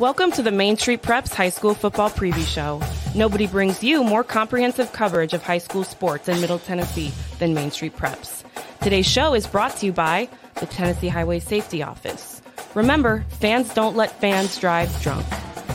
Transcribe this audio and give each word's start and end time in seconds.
Welcome 0.00 0.30
to 0.32 0.40
the 0.40 0.50
Main 0.50 0.78
Street 0.78 1.02
Preps 1.02 1.34
High 1.34 1.50
School 1.50 1.74
Football 1.74 2.08
Preview 2.08 2.46
Show. 2.46 2.80
Nobody 3.14 3.46
brings 3.46 3.84
you 3.84 4.02
more 4.02 4.24
comprehensive 4.24 4.94
coverage 4.94 5.34
of 5.34 5.42
high 5.42 5.58
school 5.58 5.84
sports 5.84 6.26
in 6.26 6.40
Middle 6.40 6.58
Tennessee 6.58 7.12
than 7.38 7.52
Main 7.52 7.70
Street 7.70 7.94
Preps. 7.94 8.42
Today's 8.80 9.04
show 9.04 9.34
is 9.34 9.46
brought 9.46 9.76
to 9.76 9.84
you 9.84 9.92
by 9.92 10.30
the 10.54 10.64
Tennessee 10.64 11.08
Highway 11.08 11.38
Safety 11.38 11.82
Office. 11.82 12.40
Remember, 12.72 13.26
fans 13.28 13.74
don't 13.74 13.94
let 13.94 14.18
fans 14.22 14.58
drive 14.58 14.88
drunk. 15.02 15.26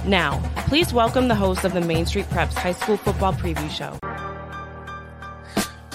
Now, 0.07 0.41
please 0.55 0.91
welcome 0.91 1.27
the 1.27 1.35
host 1.35 1.63
of 1.63 1.73
the 1.73 1.81
Main 1.81 2.07
Street 2.07 2.25
Preps 2.31 2.55
High 2.55 2.71
School 2.71 2.97
Football 2.97 3.33
Preview 3.33 3.69
Show. 3.69 3.99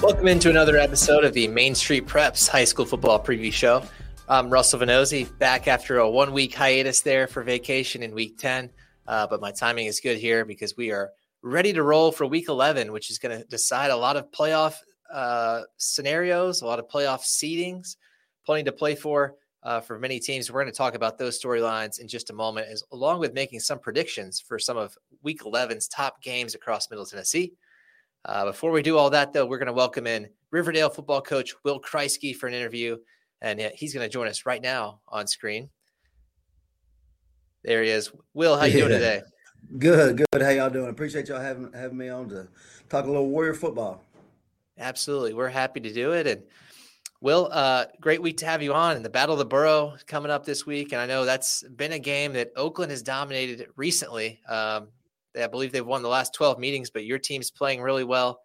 Welcome 0.04 0.28
into 0.28 0.50
another 0.50 0.76
episode 0.76 1.24
of 1.24 1.32
the 1.32 1.48
Main 1.48 1.74
Street 1.74 2.06
Preps 2.06 2.46
High 2.46 2.62
School 2.62 2.84
Football 2.84 3.24
Preview 3.24 3.52
Show. 3.52 3.82
I'm 4.30 4.48
Russell 4.48 4.78
Vannozzi, 4.78 5.36
back 5.40 5.66
after 5.66 5.98
a 5.98 6.08
one 6.08 6.32
week 6.32 6.54
hiatus 6.54 7.00
there 7.00 7.26
for 7.26 7.42
vacation 7.42 8.04
in 8.04 8.14
week 8.14 8.38
10. 8.38 8.70
Uh, 9.08 9.26
but 9.26 9.40
my 9.40 9.50
timing 9.50 9.86
is 9.86 9.98
good 9.98 10.18
here 10.18 10.44
because 10.44 10.76
we 10.76 10.92
are 10.92 11.10
ready 11.42 11.72
to 11.72 11.82
roll 11.82 12.12
for 12.12 12.26
week 12.26 12.48
11, 12.48 12.92
which 12.92 13.10
is 13.10 13.18
going 13.18 13.36
to 13.36 13.44
decide 13.48 13.90
a 13.90 13.96
lot 13.96 14.16
of 14.16 14.30
playoff 14.30 14.76
uh, 15.12 15.62
scenarios, 15.78 16.62
a 16.62 16.64
lot 16.64 16.78
of 16.78 16.86
playoff 16.86 17.22
seedings, 17.22 17.96
plenty 18.46 18.62
to 18.62 18.70
play 18.70 18.94
for 18.94 19.34
uh, 19.64 19.80
for 19.80 19.98
many 19.98 20.20
teams. 20.20 20.48
We're 20.48 20.62
going 20.62 20.72
to 20.72 20.78
talk 20.78 20.94
about 20.94 21.18
those 21.18 21.42
storylines 21.42 21.98
in 21.98 22.06
just 22.06 22.30
a 22.30 22.32
moment, 22.32 22.68
as, 22.70 22.84
along 22.92 23.18
with 23.18 23.34
making 23.34 23.58
some 23.58 23.80
predictions 23.80 24.38
for 24.38 24.60
some 24.60 24.76
of 24.76 24.96
week 25.24 25.42
11's 25.42 25.88
top 25.88 26.22
games 26.22 26.54
across 26.54 26.88
Middle 26.88 27.04
Tennessee. 27.04 27.54
Uh, 28.24 28.44
before 28.44 28.70
we 28.70 28.80
do 28.80 28.96
all 28.96 29.10
that, 29.10 29.32
though, 29.32 29.44
we're 29.44 29.58
going 29.58 29.66
to 29.66 29.72
welcome 29.72 30.06
in 30.06 30.28
Riverdale 30.52 30.88
football 30.88 31.20
coach 31.20 31.52
Will 31.64 31.80
Kriesky 31.80 32.32
for 32.32 32.46
an 32.46 32.54
interview 32.54 32.96
and 33.40 33.60
he's 33.74 33.94
going 33.94 34.04
to 34.04 34.12
join 34.12 34.28
us 34.28 34.46
right 34.46 34.62
now 34.62 35.00
on 35.08 35.26
screen. 35.26 35.70
There 37.62 37.82
he 37.82 37.90
is. 37.90 38.10
Will, 38.34 38.56
how 38.56 38.64
you 38.64 38.78
yeah. 38.78 38.78
doing 38.80 38.92
today? 38.92 39.22
Good, 39.78 40.16
good. 40.16 40.42
How 40.42 40.48
y'all 40.48 40.70
doing? 40.70 40.88
Appreciate 40.88 41.28
y'all 41.28 41.40
having 41.40 41.70
having 41.72 41.98
me 41.98 42.08
on 42.08 42.28
to 42.30 42.48
talk 42.88 43.04
a 43.04 43.08
little 43.08 43.28
Warrior 43.28 43.54
football. 43.54 44.02
Absolutely, 44.78 45.34
we're 45.34 45.48
happy 45.48 45.80
to 45.80 45.92
do 45.92 46.12
it. 46.12 46.26
And 46.26 46.42
Will, 47.20 47.50
uh, 47.52 47.84
great 48.00 48.22
week 48.22 48.38
to 48.38 48.46
have 48.46 48.62
you 48.62 48.72
on. 48.72 48.96
And 48.96 49.04
the 49.04 49.10
Battle 49.10 49.34
of 49.34 49.38
the 49.38 49.44
Boro 49.44 49.94
coming 50.06 50.30
up 50.30 50.46
this 50.46 50.64
week, 50.64 50.92
and 50.92 51.00
I 51.02 51.06
know 51.06 51.26
that's 51.26 51.62
been 51.76 51.92
a 51.92 51.98
game 51.98 52.32
that 52.32 52.50
Oakland 52.56 52.90
has 52.90 53.02
dominated 53.02 53.68
recently. 53.76 54.40
Um, 54.48 54.88
I 55.38 55.46
believe 55.46 55.70
they've 55.70 55.86
won 55.86 56.02
the 56.02 56.08
last 56.08 56.32
twelve 56.32 56.58
meetings, 56.58 56.88
but 56.88 57.04
your 57.04 57.18
team's 57.18 57.50
playing 57.50 57.82
really 57.82 58.04
well. 58.04 58.40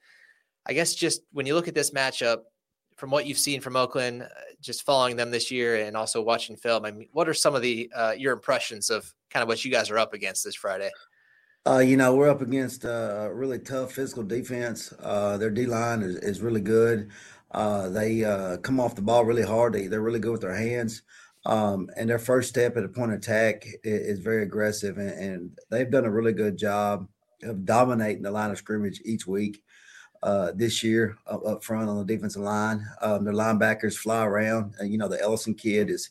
I 0.66 0.74
guess 0.74 0.94
just 0.94 1.22
when 1.32 1.46
you 1.46 1.56
look 1.56 1.70
at 1.70 1.74
this 1.74 1.92
matchup, 1.92 2.40
from 2.96 3.12
what 3.12 3.26
you've 3.26 3.38
seen 3.38 3.62
from 3.62 3.76
Oakland, 3.76 4.24
uh, 4.24 4.28
just 4.62 4.84
following 4.84 5.16
them 5.16 5.32
this 5.32 5.52
year 5.52 5.76
and 5.86 5.98
also 5.98 6.22
watching 6.22 6.56
film, 6.56 6.86
I 6.86 6.92
mean, 6.92 7.08
what 7.12 7.28
are 7.28 7.34
some 7.34 7.56
of 7.56 7.62
the 7.62 7.92
uh, 7.96 8.14
your 8.18 8.34
impressions 8.34 8.90
of 8.90 9.14
kind 9.30 9.42
of 9.42 9.48
what 9.48 9.64
you 9.64 9.72
guys 9.72 9.90
are 9.90 9.98
up 9.98 10.14
against 10.14 10.44
this 10.44 10.56
Friday? 10.56 10.90
Uh, 11.68 11.80
you 11.80 11.98
know, 11.98 12.16
we're 12.16 12.30
up 12.30 12.42
against 12.42 12.86
a 12.86 13.30
really 13.34 13.60
tough 13.60 13.92
physical 13.92 14.24
defense. 14.24 14.94
Uh, 15.00 15.38
their 15.38 15.50
D 15.50 15.66
line 15.66 16.04
is, 16.04 16.16
is 16.18 16.42
really 16.42 16.62
good. 16.62 17.10
Uh, 17.52 17.90
they 17.90 18.24
uh, 18.24 18.58
come 18.58 18.80
off 18.80 18.96
the 18.96 19.02
ball 19.02 19.26
really 19.26 19.44
hard. 19.44 19.74
They, 19.74 19.88
they're 19.88 20.02
really 20.02 20.20
good 20.20 20.34
with 20.34 20.42
their 20.42 20.56
hands. 20.56 21.02
Um, 21.46 21.90
and 21.96 22.10
their 22.10 22.20
first 22.20 22.50
step 22.50 22.76
at 22.76 22.84
a 22.84 22.90
point 22.90 23.12
of 23.12 23.20
attack 23.20 23.66
is, 23.84 24.18
is 24.18 24.20
very 24.20 24.44
aggressive. 24.44 24.98
And, 24.98 25.10
and, 25.12 25.60
they've 25.70 25.90
done 25.90 26.06
a 26.06 26.12
really 26.12 26.34
good 26.34 26.58
job 26.58 27.08
of 27.44 27.66
dominating 27.66 28.24
the 28.24 28.32
line 28.32 28.50
of 28.50 28.58
scrimmage 28.58 29.02
each 29.06 29.28
week 29.28 29.64
uh, 30.26 30.52
this 30.56 30.84
year 30.84 31.18
up, 31.28 31.46
up, 31.46 31.64
front 31.64 31.88
on 31.88 31.98
the 31.98 32.04
defensive 32.04 32.42
line. 32.42 32.84
Um, 33.00 33.24
their 33.24 33.34
linebackers 33.34 33.96
fly 33.96 34.26
around. 34.26 34.74
And, 34.80 34.92
you 34.92 34.98
know, 34.98 35.08
the 35.08 35.22
Ellison 35.22 35.54
kid 35.54 35.90
is 35.92 36.10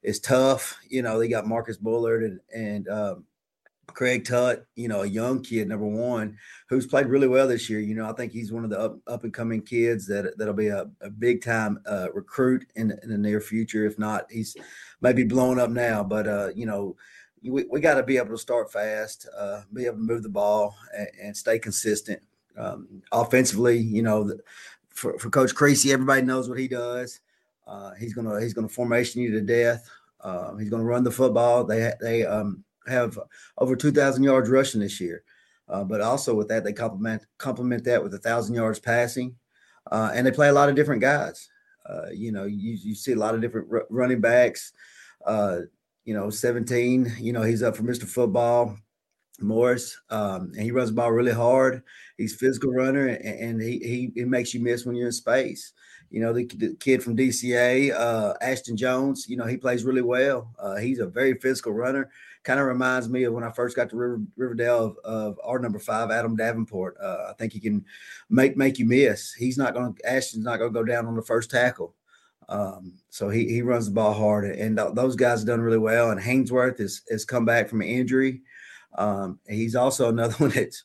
is 0.00 0.20
tough. 0.20 0.78
You 0.88 1.02
know, 1.02 1.18
they 1.18 1.26
got 1.26 1.44
Marcus 1.44 1.76
Bullard 1.76 2.22
and, 2.22 2.40
and 2.54 2.88
um, 2.88 3.24
Craig 3.88 4.24
Tutt, 4.24 4.64
you 4.76 4.86
know, 4.86 5.02
a 5.02 5.06
young 5.06 5.42
kid, 5.42 5.66
number 5.66 5.88
one, 5.88 6.38
who's 6.68 6.86
played 6.86 7.06
really 7.06 7.26
well 7.26 7.48
this 7.48 7.68
year. 7.68 7.80
You 7.80 7.96
know, 7.96 8.08
I 8.08 8.12
think 8.12 8.30
he's 8.30 8.52
one 8.52 8.62
of 8.62 8.70
the 8.70 8.78
up, 8.78 8.98
up 9.08 9.24
and 9.24 9.34
coming 9.34 9.60
kids 9.60 10.06
that 10.06 10.38
that'll 10.38 10.54
be 10.54 10.68
a, 10.68 10.88
a 11.00 11.10
big 11.10 11.42
time 11.42 11.80
uh, 11.84 12.12
recruit 12.14 12.64
in, 12.76 12.96
in, 13.02 13.10
the 13.10 13.18
near 13.18 13.40
future. 13.40 13.86
If 13.86 13.98
not, 13.98 14.30
he's 14.30 14.56
maybe 15.00 15.24
blowing 15.24 15.58
up 15.58 15.70
now. 15.70 16.04
But 16.04 16.28
uh, 16.28 16.50
you 16.54 16.64
know, 16.64 16.94
we, 17.42 17.64
we 17.64 17.80
got 17.80 17.94
to 17.94 18.04
be 18.04 18.18
able 18.18 18.30
to 18.30 18.38
start 18.38 18.70
fast, 18.70 19.28
uh, 19.36 19.62
be 19.72 19.86
able 19.86 19.96
to 19.96 20.02
move 20.02 20.22
the 20.22 20.28
ball, 20.28 20.76
and, 20.96 21.08
and 21.20 21.36
stay 21.36 21.58
consistent. 21.58 22.22
Um, 22.58 23.02
offensively, 23.12 23.78
you 23.78 24.02
know, 24.02 24.32
for, 24.88 25.18
for 25.18 25.30
Coach 25.30 25.54
Creasy, 25.54 25.92
everybody 25.92 26.22
knows 26.22 26.48
what 26.48 26.58
he 26.58 26.66
does. 26.66 27.20
Uh, 27.66 27.92
he's 27.94 28.14
gonna 28.14 28.40
he's 28.40 28.54
gonna 28.54 28.68
formation 28.68 29.22
you 29.22 29.30
to 29.30 29.40
death. 29.40 29.88
Uh, 30.20 30.56
he's 30.56 30.70
gonna 30.70 30.84
run 30.84 31.04
the 31.04 31.10
football. 31.10 31.64
They 31.64 31.92
they 32.00 32.24
um, 32.24 32.64
have 32.86 33.18
over 33.58 33.76
two 33.76 33.92
thousand 33.92 34.24
yards 34.24 34.48
rushing 34.48 34.80
this 34.80 35.00
year, 35.00 35.22
uh, 35.68 35.84
but 35.84 36.00
also 36.00 36.34
with 36.34 36.48
that 36.48 36.64
they 36.64 36.72
complement 36.72 37.22
complement 37.36 37.84
that 37.84 38.02
with 38.02 38.14
a 38.14 38.18
thousand 38.18 38.54
yards 38.54 38.78
passing, 38.78 39.36
uh, 39.92 40.10
and 40.14 40.26
they 40.26 40.32
play 40.32 40.48
a 40.48 40.52
lot 40.52 40.68
of 40.68 40.74
different 40.74 41.02
guys. 41.02 41.48
Uh, 41.86 42.08
you 42.10 42.32
know, 42.32 42.44
you 42.44 42.78
you 42.82 42.94
see 42.94 43.12
a 43.12 43.16
lot 43.16 43.34
of 43.34 43.40
different 43.40 43.68
r- 43.70 43.86
running 43.90 44.20
backs. 44.20 44.72
You 45.26 46.14
know, 46.14 46.30
seventeen. 46.30 47.12
You 47.20 47.34
know, 47.34 47.42
he's 47.42 47.62
up 47.62 47.76
for 47.76 47.82
Mr. 47.82 48.04
Football. 48.04 48.78
Morris, 49.40 49.98
um, 50.10 50.52
and 50.54 50.62
he 50.62 50.70
runs 50.70 50.90
the 50.90 50.96
ball 50.96 51.12
really 51.12 51.32
hard. 51.32 51.82
He's 52.16 52.34
physical 52.34 52.72
runner, 52.72 53.06
and, 53.06 53.24
and 53.24 53.62
he, 53.62 53.78
he 53.78 54.12
he 54.14 54.24
makes 54.24 54.52
you 54.52 54.60
miss 54.60 54.84
when 54.84 54.96
you're 54.96 55.06
in 55.06 55.12
space. 55.12 55.72
You 56.10 56.20
know, 56.20 56.32
the, 56.32 56.46
the 56.46 56.74
kid 56.80 57.02
from 57.02 57.16
DCA, 57.16 57.92
uh, 57.92 58.34
Ashton 58.40 58.76
Jones. 58.76 59.26
You 59.28 59.36
know, 59.36 59.44
he 59.44 59.56
plays 59.58 59.84
really 59.84 60.02
well. 60.02 60.54
Uh, 60.58 60.76
he's 60.76 61.00
a 61.00 61.06
very 61.06 61.34
physical 61.34 61.72
runner. 61.72 62.10
Kind 62.44 62.60
of 62.60 62.66
reminds 62.66 63.10
me 63.10 63.24
of 63.24 63.34
when 63.34 63.44
I 63.44 63.50
first 63.50 63.76
got 63.76 63.90
to 63.90 63.96
River, 63.96 64.22
Riverdale 64.36 64.84
of, 64.84 64.96
of, 65.04 65.40
our 65.44 65.58
number 65.58 65.78
five, 65.78 66.10
Adam 66.10 66.34
Davenport. 66.34 66.96
Uh, 67.00 67.26
I 67.28 67.32
think 67.34 67.52
he 67.52 67.60
can 67.60 67.84
make 68.30 68.56
make 68.56 68.78
you 68.78 68.86
miss. 68.86 69.34
He's 69.34 69.58
not 69.58 69.74
going. 69.74 69.94
to 69.94 70.10
Ashton's 70.10 70.44
not 70.44 70.58
going 70.58 70.72
to 70.72 70.78
go 70.78 70.84
down 70.84 71.06
on 71.06 71.14
the 71.14 71.22
first 71.22 71.50
tackle. 71.50 71.94
Um, 72.48 72.94
so 73.10 73.28
he 73.28 73.46
he 73.46 73.60
runs 73.60 73.86
the 73.86 73.92
ball 73.92 74.14
hard, 74.14 74.46
and 74.46 74.78
th- 74.78 74.94
those 74.94 75.14
guys 75.14 75.40
have 75.40 75.48
done 75.48 75.60
really 75.60 75.78
well. 75.78 76.10
And 76.10 76.20
Hainsworth 76.20 76.78
has 76.78 77.02
has 77.10 77.26
come 77.26 77.44
back 77.44 77.68
from 77.68 77.82
an 77.82 77.88
injury. 77.88 78.40
Um, 78.96 79.38
he's 79.48 79.74
also 79.74 80.08
another 80.08 80.34
one 80.38 80.50
that's 80.50 80.84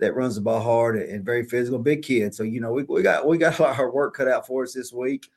that 0.00 0.16
runs 0.16 0.34
the 0.34 0.40
ball 0.40 0.60
hard 0.60 0.96
and 0.96 1.24
very 1.24 1.44
physical, 1.44 1.78
big 1.78 2.02
kid. 2.02 2.34
So 2.34 2.42
you 2.42 2.60
know 2.60 2.72
we, 2.72 2.82
we 2.84 3.02
got 3.02 3.26
we 3.26 3.38
got 3.38 3.58
a 3.58 3.62
lot 3.64 3.78
our 3.78 3.90
work 3.90 4.14
cut 4.14 4.28
out 4.28 4.46
for 4.46 4.62
us 4.64 4.74
this 4.74 4.92
week. 4.92 5.28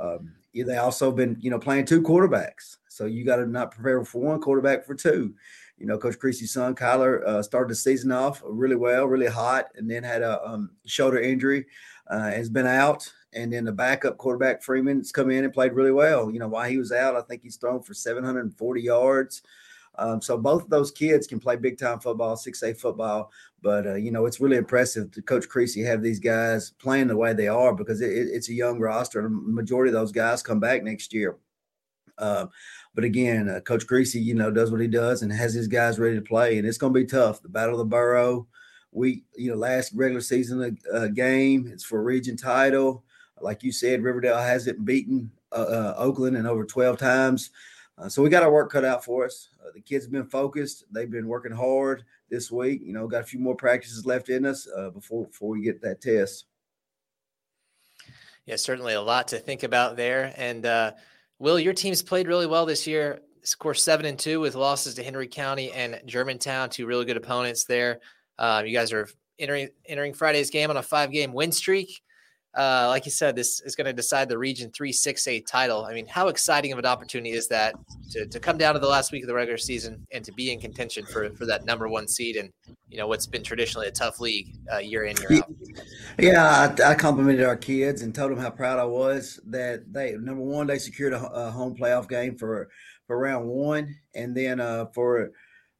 Um, 0.00 0.32
they 0.54 0.76
also 0.76 1.12
been 1.12 1.36
you 1.40 1.50
know 1.50 1.58
playing 1.58 1.84
two 1.84 2.02
quarterbacks, 2.02 2.76
so 2.88 3.04
you 3.06 3.24
got 3.24 3.36
to 3.36 3.46
not 3.46 3.70
prepare 3.70 4.04
for 4.04 4.20
one 4.20 4.40
quarterback 4.40 4.84
for 4.84 4.94
two. 4.94 5.34
You 5.78 5.86
know, 5.86 5.96
Coach 5.96 6.18
Creasy's 6.18 6.52
son 6.52 6.74
Kyler 6.74 7.24
uh, 7.24 7.42
started 7.42 7.70
the 7.70 7.76
season 7.76 8.10
off 8.10 8.42
really 8.44 8.74
well, 8.74 9.06
really 9.06 9.28
hot, 9.28 9.66
and 9.76 9.88
then 9.88 10.02
had 10.02 10.22
a 10.22 10.44
um, 10.44 10.70
shoulder 10.86 11.20
injury, 11.20 11.66
uh, 12.08 12.30
has 12.30 12.50
been 12.50 12.66
out. 12.66 13.10
And 13.34 13.52
then 13.52 13.64
the 13.64 13.72
backup 13.72 14.16
quarterback 14.16 14.62
Freeman's 14.62 15.12
come 15.12 15.30
in 15.30 15.44
and 15.44 15.52
played 15.52 15.74
really 15.74 15.92
well. 15.92 16.30
You 16.30 16.40
know, 16.40 16.48
while 16.48 16.68
he 16.68 16.78
was 16.78 16.90
out, 16.90 17.14
I 17.14 17.20
think 17.20 17.42
he's 17.42 17.56
thrown 17.56 17.82
for 17.82 17.94
740 17.94 18.80
yards. 18.80 19.42
Um, 19.98 20.22
so 20.22 20.38
both 20.38 20.64
of 20.64 20.70
those 20.70 20.90
kids 20.90 21.26
can 21.26 21.40
play 21.40 21.56
big 21.56 21.78
time 21.78 22.00
football, 22.00 22.36
six 22.36 22.62
A 22.62 22.72
football. 22.72 23.30
But 23.60 23.86
uh, 23.86 23.94
you 23.96 24.10
know, 24.10 24.26
it's 24.26 24.40
really 24.40 24.56
impressive 24.56 25.10
to 25.12 25.22
Coach 25.22 25.48
Creasy 25.48 25.82
have 25.82 26.02
these 26.02 26.20
guys 26.20 26.70
playing 26.70 27.08
the 27.08 27.16
way 27.16 27.32
they 27.32 27.48
are 27.48 27.74
because 27.74 28.00
it, 28.00 28.12
it's 28.12 28.48
a 28.48 28.54
young 28.54 28.78
roster. 28.78 29.22
The 29.22 29.28
majority 29.28 29.90
of 29.90 29.94
those 29.94 30.12
guys 30.12 30.42
come 30.42 30.60
back 30.60 30.82
next 30.82 31.12
year. 31.12 31.36
Uh, 32.16 32.46
but 32.94 33.04
again, 33.04 33.48
uh, 33.48 33.60
Coach 33.60 33.86
Creasy, 33.86 34.20
you 34.20 34.34
know, 34.34 34.50
does 34.50 34.70
what 34.70 34.80
he 34.80 34.88
does 34.88 35.22
and 35.22 35.32
has 35.32 35.54
his 35.54 35.68
guys 35.68 35.98
ready 35.98 36.16
to 36.16 36.22
play, 36.22 36.58
and 36.58 36.66
it's 36.66 36.78
going 36.78 36.92
to 36.92 37.00
be 37.00 37.06
tough. 37.06 37.42
The 37.42 37.48
Battle 37.48 37.74
of 37.74 37.78
the 37.78 37.84
Boro, 37.84 38.46
we, 38.92 39.24
you 39.36 39.50
know, 39.50 39.56
last 39.56 39.92
regular 39.94 40.20
season 40.20 40.78
uh, 40.92 41.06
game, 41.08 41.68
it's 41.72 41.84
for 41.84 42.02
region 42.02 42.36
title. 42.36 43.04
Like 43.40 43.62
you 43.62 43.70
said, 43.70 44.02
Riverdale 44.02 44.38
hasn't 44.38 44.84
beaten 44.84 45.30
uh, 45.52 45.54
uh, 45.54 45.94
Oakland 45.96 46.36
in 46.36 46.46
over 46.46 46.64
12 46.64 46.98
times. 46.98 47.50
Uh, 48.00 48.08
so 48.08 48.22
we 48.22 48.30
got 48.30 48.42
our 48.42 48.52
work 48.52 48.70
cut 48.70 48.84
out 48.84 49.04
for 49.04 49.24
us. 49.24 49.48
Uh, 49.60 49.70
the 49.74 49.80
kids 49.80 50.04
have 50.04 50.12
been 50.12 50.26
focused. 50.26 50.84
They've 50.92 51.10
been 51.10 51.26
working 51.26 51.52
hard 51.52 52.04
this 52.30 52.50
week. 52.50 52.80
You 52.84 52.92
know, 52.92 53.08
got 53.08 53.22
a 53.22 53.26
few 53.26 53.40
more 53.40 53.56
practices 53.56 54.06
left 54.06 54.28
in 54.28 54.46
us 54.46 54.68
uh, 54.76 54.90
before 54.90 55.26
before 55.26 55.50
we 55.50 55.62
get 55.62 55.82
that 55.82 56.00
test. 56.00 56.44
Yeah, 58.46 58.56
certainly 58.56 58.94
a 58.94 59.02
lot 59.02 59.28
to 59.28 59.38
think 59.38 59.62
about 59.62 59.96
there. 59.96 60.32
And 60.36 60.64
uh, 60.64 60.92
Will, 61.38 61.58
your 61.58 61.74
team's 61.74 62.02
played 62.02 62.28
really 62.28 62.46
well 62.46 62.66
this 62.66 62.86
year. 62.86 63.20
Score 63.42 63.74
seven 63.74 64.06
and 64.06 64.18
two 64.18 64.40
with 64.40 64.54
losses 64.54 64.94
to 64.94 65.02
Henry 65.02 65.26
County 65.26 65.72
and 65.72 66.00
Germantown, 66.06 66.70
two 66.70 66.86
really 66.86 67.04
good 67.04 67.16
opponents 67.16 67.64
there. 67.64 68.00
Uh, 68.38 68.62
you 68.64 68.72
guys 68.72 68.92
are 68.92 69.08
entering 69.38 69.68
entering 69.86 70.14
Friday's 70.14 70.50
game 70.50 70.70
on 70.70 70.76
a 70.76 70.82
five 70.82 71.10
game 71.10 71.32
win 71.32 71.50
streak 71.50 72.00
uh, 72.56 72.86
like 72.88 73.04
you 73.04 73.10
said, 73.10 73.36
this 73.36 73.60
is 73.60 73.76
going 73.76 73.84
to 73.84 73.92
decide 73.92 74.28
the 74.28 74.38
Region 74.38 74.70
3 74.74 74.90
6A 74.90 75.46
title. 75.46 75.84
I 75.84 75.92
mean, 75.92 76.06
how 76.06 76.28
exciting 76.28 76.72
of 76.72 76.78
an 76.78 76.86
opportunity 76.86 77.30
is 77.30 77.46
that 77.48 77.74
to, 78.10 78.26
to 78.26 78.40
come 78.40 78.56
down 78.56 78.74
to 78.74 78.80
the 78.80 78.88
last 78.88 79.12
week 79.12 79.22
of 79.22 79.28
the 79.28 79.34
regular 79.34 79.58
season 79.58 80.06
and 80.12 80.24
to 80.24 80.32
be 80.32 80.52
in 80.52 80.60
contention 80.60 81.04
for, 81.06 81.30
for 81.34 81.44
that 81.46 81.64
number 81.64 81.88
one 81.88 82.08
seed 82.08 82.36
and, 82.36 82.50
you 82.88 82.96
know, 82.96 83.06
what's 83.06 83.26
been 83.26 83.42
traditionally 83.42 83.86
a 83.86 83.90
tough 83.90 84.18
league 84.18 84.56
uh, 84.72 84.78
year 84.78 85.04
in, 85.04 85.16
year 85.18 85.42
out? 85.42 85.52
Yeah, 86.18 86.74
I, 86.80 86.90
I, 86.90 86.94
complimented 86.94 87.44
our 87.44 87.56
kids 87.56 88.02
and 88.02 88.14
told 88.14 88.32
them 88.32 88.38
how 88.38 88.50
proud 88.50 88.78
I 88.78 88.84
was 88.84 89.38
that 89.46 89.92
they, 89.92 90.12
number 90.12 90.42
one, 90.42 90.66
they 90.66 90.78
secured 90.78 91.12
a, 91.12 91.22
a 91.26 91.50
home 91.50 91.76
playoff 91.76 92.08
game 92.08 92.36
for, 92.36 92.70
for 93.06 93.18
round 93.18 93.46
one. 93.46 93.94
And 94.14 94.34
then 94.34 94.58
uh, 94.58 94.86
for, 94.94 95.32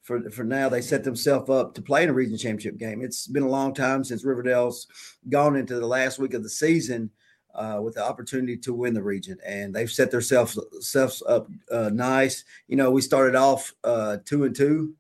for 0.09 0.31
for 0.31 0.43
now 0.43 0.71
they 0.71 0.81
set 0.81 1.05
themselves 1.05 1.51
up 1.51 1.75
to 1.75 1.83
play 1.83 2.03
in 2.03 2.09
a 2.09 2.15
region 2.15 2.39
championship 2.39 2.79
game. 2.79 3.03
It's 3.03 3.27
been 3.27 3.43
a 3.43 3.49
long 3.49 3.75
time 3.75 4.03
since 4.03 4.25
Riverdale's 4.25 4.87
gone 5.29 5.55
into 5.55 5.79
the 5.79 5.87
last 5.87 6.19
week 6.19 6.33
of 6.33 6.43
the 6.43 6.49
season 6.49 7.11
uh, 7.55 7.81
with 7.83 7.95
the 7.95 8.03
opportunity 8.03 8.57
to 8.57 8.73
win 8.73 8.95
the 8.95 9.03
region, 9.03 9.37
and 9.45 9.75
they've 9.75 9.91
set 9.91 10.11
themselves 10.11 10.59
selves 10.81 11.23
up 11.29 11.47
uh, 11.71 11.91
nice. 11.93 12.45
You 12.69 12.77
know, 12.77 12.91
we 12.91 13.03
started 13.03 13.37
off 13.37 13.73
uh, 13.85 14.17
two 14.25 14.45
and 14.45 14.57
two. 14.57 14.95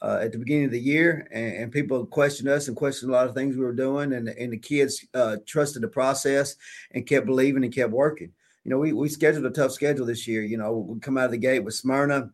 Uh, 0.00 0.20
at 0.22 0.30
the 0.30 0.38
beginning 0.38 0.66
of 0.66 0.70
the 0.70 0.78
year, 0.78 1.26
and, 1.32 1.54
and, 1.54 1.72
people 1.72 2.06
questioned 2.06 2.48
us 2.48 2.68
and 2.68 2.76
questioned 2.76 3.10
a 3.10 3.12
lot 3.12 3.26
of 3.26 3.34
things 3.34 3.56
we 3.56 3.64
were 3.64 3.72
doing, 3.72 4.12
and, 4.12 4.28
and 4.28 4.52
the 4.52 4.56
kids 4.56 5.04
uh, 5.14 5.38
trusted 5.44 5.82
the 5.82 5.88
process 5.88 6.54
and 6.92 7.04
kept 7.04 7.26
believing 7.26 7.64
and 7.64 7.74
kept 7.74 7.90
working. 7.90 8.30
You 8.62 8.70
know, 8.70 8.78
we, 8.78 8.92
we 8.92 9.08
scheduled 9.08 9.44
a 9.46 9.50
tough 9.50 9.72
schedule 9.72 10.06
this 10.06 10.28
year. 10.28 10.42
You 10.42 10.56
know, 10.56 10.86
we 10.88 11.00
come 11.00 11.18
out 11.18 11.24
of 11.24 11.30
the 11.32 11.36
gate 11.36 11.64
with 11.64 11.74
Smyrna, 11.74 12.30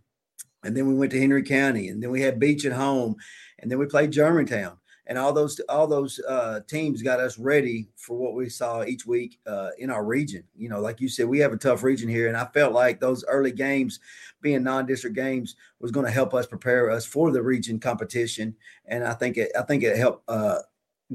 and 0.65 0.77
then 0.77 0.87
we 0.87 0.95
went 0.95 1.13
to 1.13 1.21
Henry 1.21 1.43
County, 1.43 1.89
and 1.89 2.03
then 2.03 2.11
we 2.11 2.21
had 2.21 2.41
Beech 2.41 2.65
at 2.65 2.73
home, 2.73 3.17
and 3.59 3.71
then 3.71 3.79
we 3.79 3.87
played 3.87 4.11
Germantown, 4.11 4.79
and 5.07 5.19
all 5.19 5.33
those 5.33 5.61
all 5.69 5.87
those 5.87 6.21
uh, 6.29 6.61
teams 6.67 7.03
got 7.03 7.21
us 7.21 7.39
ready 7.39 7.89
for 7.97 8.17
what 8.17 8.35
we 8.35 8.49
saw 8.49 8.83
each 8.83 9.07
week 9.07 9.39
uh, 9.47 9.71
in 9.79 9.91
our 9.91 10.05
region. 10.05 10.43
You 10.57 10.71
know, 10.71 10.81
like 10.81 11.01
you 11.01 11.09
said, 11.09 11.29
we 11.29 11.39
have 11.41 11.53
a 11.53 11.59
tough 11.59 11.83
region 11.83 12.09
here, 12.09 12.29
and 12.29 12.37
I 12.37 12.47
felt 12.47 12.73
like 12.73 12.99
those 12.99 13.25
early 13.27 13.53
games, 13.53 14.01
being 14.41 14.63
non-district 14.63 15.15
games, 15.15 15.57
was 15.81 15.91
going 15.91 16.07
to 16.07 16.13
help 16.13 16.35
us 16.35 16.47
prepare 16.47 16.91
us 16.91 17.05
for 17.05 17.31
the 17.31 17.43
region 17.43 17.79
competition, 17.79 18.57
and 18.87 19.05
I 19.05 19.15
think 19.15 19.37
it 19.37 19.53
I 19.59 19.63
think 19.63 19.83
it 19.83 19.97
helped 19.97 20.25
uh, 20.29 20.61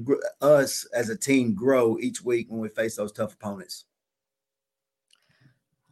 gr- 0.03 0.23
us 0.41 0.87
as 0.93 1.09
a 1.09 1.17
team 1.17 1.55
grow 1.55 1.97
each 1.99 2.23
week 2.23 2.47
when 2.49 2.59
we 2.59 2.69
face 2.69 2.95
those 2.95 3.11
tough 3.11 3.33
opponents. 3.33 3.85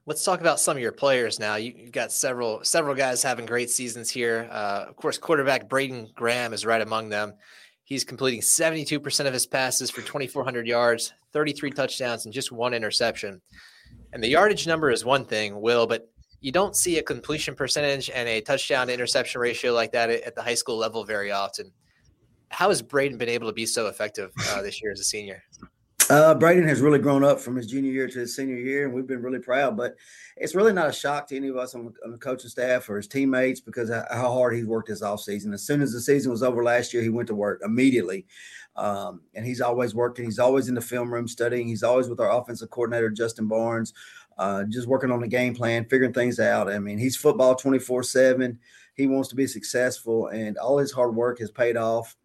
Let's 0.08 0.24
talk 0.24 0.40
about 0.40 0.62
some 0.62 0.78
of 0.78 0.82
your 0.82 0.94
players 0.94 1.38
now. 1.38 1.58
You, 1.58 1.74
have 1.84 1.92
got 1.92 2.14
several 2.14 2.64
several 2.64 2.96
guys 2.96 3.22
having 3.22 3.46
great 3.46 3.70
seasons 3.70 4.10
here. 4.10 4.48
Uh, 4.50 4.86
of 4.88 4.96
course, 4.96 5.18
quarterback 5.18 5.68
Braden 5.68 6.12
Graham 6.16 6.54
is 6.54 6.66
right 6.66 6.82
among 6.82 7.10
them. 7.10 7.34
He's 7.84 8.06
completing 8.06 8.40
72% 8.40 9.28
of 9.28 9.34
his 9.34 9.46
passes 9.46 9.92
for 9.92 10.00
2,400 10.00 10.66
yards, 10.66 11.12
33 11.34 11.72
touchdowns, 11.72 12.24
and 12.24 12.34
just 12.34 12.54
one 12.54 12.74
interception. 12.74 13.42
And 14.14 14.24
the 14.24 14.30
yardage 14.30 14.66
number 14.66 14.92
is 14.92 15.04
one 15.04 15.26
thing, 15.26 15.60
Will, 15.60 15.86
but 15.88 16.10
you 16.40 16.54
don't 16.54 16.76
see 16.76 16.98
a 17.00 17.04
completion 17.04 17.54
percentage 17.54 18.10
and 18.10 18.30
a 18.30 18.40
touchdown 18.40 18.88
to 18.88 18.94
interception 18.94 19.42
ratio 19.42 19.74
like 19.74 19.92
that 19.92 20.10
at 20.10 20.36
the 20.36 20.42
high 20.42 20.54
school 20.54 20.78
level 20.78 21.04
very 21.04 21.34
often. 21.34 21.74
How 22.48 22.70
has 22.70 22.82
Braden 22.82 23.18
been 23.18 23.28
able 23.28 23.48
to 23.48 23.54
be 23.54 23.66
so 23.66 23.88
effective 23.88 24.32
uh, 24.52 24.62
this 24.62 24.82
year 24.82 24.94
as 24.94 25.02
a 25.02 25.04
senior? 25.04 25.44
Uh, 26.10 26.34
Braden 26.34 26.66
has 26.66 26.80
really 26.80 27.00
grown 27.00 27.26
up 27.26 27.38
from 27.38 27.58
his 27.58 27.68
junior 27.68 27.92
year 27.92 28.08
to 28.08 28.20
his 28.20 28.34
senior 28.34 28.56
year, 28.56 28.86
and 28.86 28.94
we've 28.94 29.08
been 29.08 29.22
really 29.22 29.40
proud. 29.40 29.76
But 29.76 29.98
it's 30.38 30.56
really 30.56 30.72
not 30.72 30.88
a 30.88 30.94
shock 30.94 31.28
to 31.28 31.36
any 31.36 31.50
of 31.50 31.58
us 31.58 31.76
on, 31.76 31.94
on 32.06 32.12
the 32.12 32.18
coaching 32.18 32.50
staff 32.50 32.90
or 32.90 32.96
his 32.96 33.10
teammates 33.10 33.60
because 33.60 33.90
how 33.90 34.32
hard 34.32 34.56
he's 34.56 34.66
worked 34.66 34.88
this 34.88 35.02
offseason. 35.02 35.54
As 35.54 35.64
soon 35.64 35.82
as 35.82 35.92
the 35.92 36.00
season 36.00 36.32
was 36.32 36.44
over 36.44 36.64
last 36.64 36.94
year, 36.94 37.04
he 37.04 37.10
went 37.10 37.28
to 37.28 37.36
work 37.36 37.62
immediately. 37.62 38.26
Um, 38.78 39.22
and 39.36 39.46
he's 39.46 39.60
always 39.60 39.94
working. 39.94 40.24
He's 40.24 40.40
always 40.40 40.70
in 40.70 40.76
the 40.76 40.82
film 40.82 41.14
room 41.14 41.28
studying. 41.28 41.68
He's 41.68 41.84
always 41.84 42.08
with 42.08 42.22
our 42.22 42.32
offensive 42.32 42.70
coordinator, 42.70 43.10
Justin 43.10 43.48
Barnes, 43.48 43.94
uh, 44.38 44.64
just 44.70 44.88
working 44.88 45.12
on 45.12 45.20
the 45.20 45.28
game 45.28 45.56
plan, 45.56 45.84
figuring 45.90 46.14
things 46.14 46.40
out. 46.40 46.72
I 46.72 46.80
mean, 46.80 47.00
he's 47.00 47.18
football 47.18 47.56
24 47.56 48.04
7. 48.04 48.58
He 48.94 49.08
wants 49.08 49.28
to 49.30 49.36
be 49.36 49.46
successful, 49.46 50.28
and 50.28 50.58
all 50.58 50.78
his 50.78 50.92
hard 50.92 51.16
work 51.16 51.40
has 51.40 51.52
paid 51.52 51.76
off. 51.76 52.16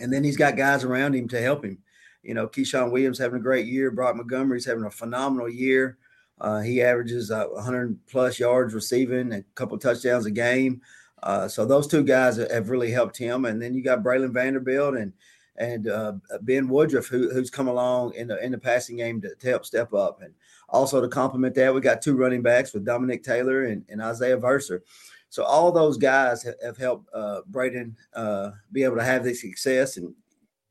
And 0.00 0.12
then 0.12 0.24
he's 0.24 0.38
got 0.38 0.56
guys 0.56 0.84
around 0.84 1.14
him 1.14 1.28
to 1.28 1.42
help 1.42 1.64
him. 1.64 1.78
You 2.24 2.34
know, 2.34 2.48
Keshawn 2.48 2.90
Williams 2.90 3.18
having 3.18 3.38
a 3.38 3.42
great 3.42 3.66
year. 3.66 3.90
Brock 3.90 4.16
Montgomery's 4.16 4.64
having 4.64 4.84
a 4.84 4.90
phenomenal 4.90 5.48
year. 5.48 5.98
Uh, 6.40 6.60
he 6.60 6.82
averages 6.82 7.30
uh, 7.30 7.46
100 7.46 7.98
plus 8.06 8.38
yards 8.38 8.74
receiving, 8.74 9.32
a 9.32 9.42
couple 9.54 9.78
touchdowns 9.78 10.26
a 10.26 10.30
game. 10.30 10.80
Uh, 11.22 11.48
so 11.48 11.64
those 11.64 11.86
two 11.86 12.02
guys 12.02 12.36
have 12.36 12.70
really 12.70 12.90
helped 12.90 13.16
him. 13.16 13.44
And 13.44 13.60
then 13.60 13.74
you 13.74 13.82
got 13.82 14.02
Braylon 14.02 14.32
Vanderbilt 14.32 14.96
and 14.96 15.12
and 15.56 15.86
uh, 15.86 16.14
Ben 16.42 16.68
Woodruff, 16.68 17.06
who, 17.06 17.30
who's 17.30 17.48
come 17.48 17.68
along 17.68 18.14
in 18.14 18.26
the 18.26 18.44
in 18.44 18.50
the 18.50 18.58
passing 18.58 18.96
game 18.96 19.20
to, 19.20 19.34
to, 19.36 19.48
help 19.48 19.64
step 19.64 19.94
up. 19.94 20.20
And 20.20 20.34
also 20.68 21.00
to 21.00 21.08
complement 21.08 21.54
that, 21.54 21.72
we 21.72 21.80
got 21.80 22.02
two 22.02 22.16
running 22.16 22.42
backs 22.42 22.74
with 22.74 22.84
Dominic 22.84 23.22
Taylor 23.22 23.64
and, 23.64 23.84
and 23.88 24.02
Isaiah 24.02 24.36
Verser. 24.36 24.82
So 25.28 25.44
all 25.44 25.72
those 25.72 25.96
guys 25.96 26.46
have, 26.62 26.76
helped 26.76 27.08
uh, 27.14 27.40
Braden 27.46 27.96
uh, 28.14 28.50
be 28.72 28.84
able 28.84 28.96
to 28.96 29.04
have 29.04 29.24
this 29.24 29.40
success. 29.40 29.96
And 29.96 30.14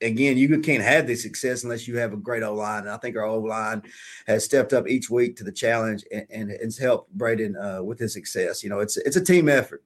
again, 0.04 0.38
you 0.38 0.60
can't 0.60 0.84
have 0.84 1.08
this 1.08 1.22
success 1.22 1.64
unless 1.64 1.88
you 1.88 1.98
have 1.98 2.14
a 2.14 2.18
great 2.18 2.44
O 2.44 2.54
line. 2.54 2.82
And 2.82 2.92
I 2.92 2.98
think 2.98 3.16
our 3.16 3.26
O 3.26 3.40
line 3.40 3.82
has 4.28 4.44
stepped 4.44 4.74
up 4.74 4.88
each 4.88 5.10
week 5.10 5.36
to 5.38 5.44
the 5.44 5.52
challenge 5.52 6.04
and, 6.12 6.26
and 6.30 6.52
it's 6.52 6.78
helped 6.78 7.12
Braden 7.14 7.56
uh, 7.56 7.82
with 7.82 8.00
his 8.00 8.14
success. 8.14 8.64
You 8.64 8.70
know, 8.70 8.80
it's 8.80 8.98
it's 8.98 9.16
a 9.16 9.24
team 9.24 9.50
effort. 9.50 9.84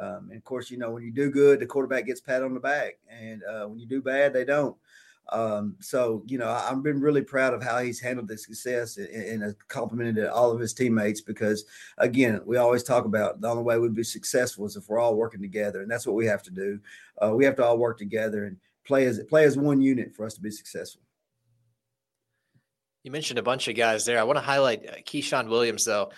Um, 0.00 0.28
and 0.30 0.36
of 0.36 0.44
course, 0.44 0.70
you 0.70 0.78
know, 0.78 0.90
when 0.90 1.04
you 1.04 1.12
do 1.12 1.30
good, 1.30 1.60
the 1.60 1.66
quarterback 1.66 2.06
gets 2.06 2.20
pat 2.20 2.42
on 2.42 2.54
the 2.54 2.60
back, 2.60 2.98
and 3.08 3.42
uh, 3.44 3.66
when 3.66 3.78
you 3.78 3.86
do 3.86 4.02
bad, 4.02 4.32
they 4.32 4.44
don't. 4.44 4.76
Um, 5.30 5.76
so, 5.80 6.22
you 6.26 6.36
know, 6.36 6.48
I've 6.48 6.82
been 6.82 7.00
really 7.00 7.22
proud 7.22 7.54
of 7.54 7.62
how 7.62 7.78
he's 7.78 8.00
handled 8.00 8.28
the 8.28 8.36
success 8.36 8.98
and, 8.98 9.42
and 9.42 9.54
complimented 9.68 10.26
all 10.26 10.50
of 10.50 10.60
his 10.60 10.74
teammates 10.74 11.22
because, 11.22 11.64
again, 11.96 12.40
we 12.44 12.58
always 12.58 12.82
talk 12.82 13.06
about 13.06 13.40
the 13.40 13.48
only 13.48 13.62
way 13.62 13.78
we'd 13.78 13.94
be 13.94 14.04
successful 14.04 14.66
is 14.66 14.76
if 14.76 14.88
we're 14.88 14.98
all 14.98 15.14
working 15.14 15.40
together, 15.40 15.80
and 15.80 15.90
that's 15.90 16.06
what 16.06 16.16
we 16.16 16.26
have 16.26 16.42
to 16.42 16.50
do. 16.50 16.78
Uh, 17.22 17.32
we 17.34 17.44
have 17.44 17.56
to 17.56 17.64
all 17.64 17.78
work 17.78 17.98
together, 17.98 18.44
and 18.44 18.56
play 18.86 19.06
as 19.06 19.20
play 19.28 19.44
as 19.44 19.56
one 19.56 19.80
unit 19.80 20.14
for 20.14 20.26
us 20.26 20.34
to 20.34 20.40
be 20.40 20.50
successful. 20.50 21.02
You 23.02 23.10
mentioned 23.10 23.38
a 23.38 23.42
bunch 23.42 23.68
of 23.68 23.76
guys 23.76 24.06
there. 24.06 24.18
I 24.18 24.24
want 24.24 24.38
to 24.38 24.44
highlight 24.44 24.88
uh, 24.88 24.92
Keshawn 25.04 25.48
Williams, 25.48 25.84
though. 25.84 26.10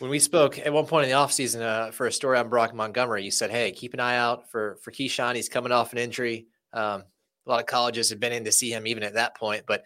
When 0.00 0.10
we 0.10 0.18
spoke 0.18 0.58
at 0.58 0.72
one 0.72 0.86
point 0.86 1.04
in 1.04 1.10
the 1.10 1.16
offseason 1.16 1.62
uh, 1.62 1.92
for 1.92 2.06
a 2.06 2.12
story 2.12 2.38
on 2.38 2.48
Brock 2.48 2.74
Montgomery, 2.74 3.24
you 3.24 3.30
said, 3.30 3.50
"Hey, 3.50 3.72
keep 3.72 3.94
an 3.94 4.00
eye 4.00 4.16
out 4.16 4.50
for 4.50 4.76
for 4.82 4.90
Keshawn. 4.90 5.34
He's 5.34 5.48
coming 5.48 5.72
off 5.72 5.92
an 5.92 5.98
injury. 5.98 6.46
Um, 6.72 7.04
a 7.46 7.50
lot 7.50 7.60
of 7.60 7.66
colleges 7.66 8.10
have 8.10 8.20
been 8.20 8.32
in 8.32 8.44
to 8.44 8.52
see 8.52 8.70
him 8.70 8.86
even 8.86 9.02
at 9.02 9.14
that 9.14 9.36
point, 9.36 9.64
but 9.66 9.84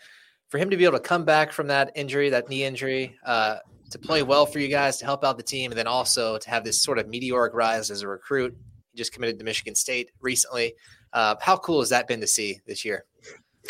for 0.48 0.58
him 0.58 0.70
to 0.70 0.76
be 0.76 0.84
able 0.84 0.98
to 0.98 1.04
come 1.04 1.24
back 1.24 1.52
from 1.52 1.68
that 1.68 1.92
injury, 1.94 2.28
that 2.30 2.48
knee 2.48 2.64
injury, 2.64 3.16
uh, 3.24 3.56
to 3.90 3.98
play 3.98 4.22
well 4.22 4.44
for 4.46 4.58
you 4.58 4.68
guys, 4.68 4.98
to 4.98 5.04
help 5.04 5.24
out 5.24 5.36
the 5.36 5.42
team, 5.42 5.70
and 5.70 5.78
then 5.78 5.86
also 5.86 6.38
to 6.38 6.50
have 6.50 6.64
this 6.64 6.82
sort 6.82 6.98
of 6.98 7.08
meteoric 7.08 7.54
rise 7.54 7.90
as 7.90 8.02
a 8.02 8.08
recruit. 8.08 8.56
He 8.90 8.98
just 8.98 9.12
committed 9.12 9.38
to 9.38 9.44
Michigan 9.44 9.74
State 9.74 10.10
recently. 10.20 10.74
Uh, 11.12 11.36
how 11.40 11.56
cool 11.56 11.80
has 11.80 11.90
that 11.90 12.08
been 12.08 12.20
to 12.20 12.26
see 12.26 12.60
this 12.66 12.84
year? 12.84 13.04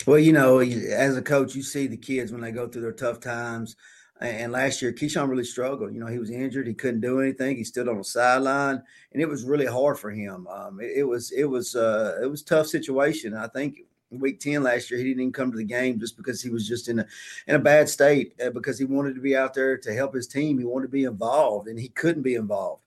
Well, 0.06 0.18
you 0.18 0.32
know, 0.32 0.58
as 0.58 1.16
a 1.16 1.22
coach, 1.22 1.54
you 1.54 1.62
see 1.62 1.86
the 1.86 1.96
kids 1.96 2.32
when 2.32 2.40
they 2.40 2.52
go 2.52 2.68
through 2.68 2.82
their 2.82 2.92
tough 2.92 3.20
times. 3.20 3.76
And 4.20 4.52
last 4.52 4.80
year, 4.80 4.92
Keshawn 4.92 5.28
really 5.28 5.44
struggled. 5.44 5.92
You 5.92 5.98
know, 5.98 6.06
he 6.06 6.20
was 6.20 6.30
injured; 6.30 6.68
he 6.68 6.74
couldn't 6.74 7.00
do 7.00 7.20
anything. 7.20 7.56
He 7.56 7.64
stood 7.64 7.88
on 7.88 7.98
the 7.98 8.04
sideline, 8.04 8.80
and 9.12 9.20
it 9.20 9.28
was 9.28 9.42
really 9.42 9.66
hard 9.66 9.98
for 9.98 10.12
him. 10.12 10.46
Um, 10.46 10.80
it, 10.80 10.98
it, 10.98 11.02
was 11.02 11.32
it 11.32 11.44
was 11.44 11.74
uh, 11.74 12.20
it 12.22 12.26
was 12.26 12.43
tough 12.43 12.69
situation. 12.69 13.34
I 13.34 13.48
think 13.48 13.81
week 14.12 14.40
10 14.40 14.62
last 14.62 14.90
year 14.90 14.98
he 14.98 15.06
didn't 15.06 15.20
even 15.20 15.32
come 15.32 15.50
to 15.50 15.56
the 15.56 15.64
game 15.64 15.98
just 15.98 16.17
because 16.17 16.43
he 16.43 16.50
was 16.50 16.69
just 16.69 16.88
in 16.88 16.98
a 16.98 17.06
in 17.46 17.55
a 17.55 17.58
bad 17.58 17.88
state 17.88 18.34
uh, 18.44 18.50
because 18.50 18.78
he 18.78 18.84
wanted 18.84 19.14
to 19.14 19.20
be 19.20 19.34
out 19.34 19.55
there 19.55 19.78
to 19.78 19.94
help 19.94 20.14
his 20.14 20.26
team 20.26 20.58
he 20.58 20.64
wanted 20.64 20.86
to 20.86 20.93
be 20.93 21.05
involved 21.05 21.67
and 21.67 21.78
he 21.78 21.88
couldn't 21.88 22.22
be 22.22 22.34
involved 22.34 22.82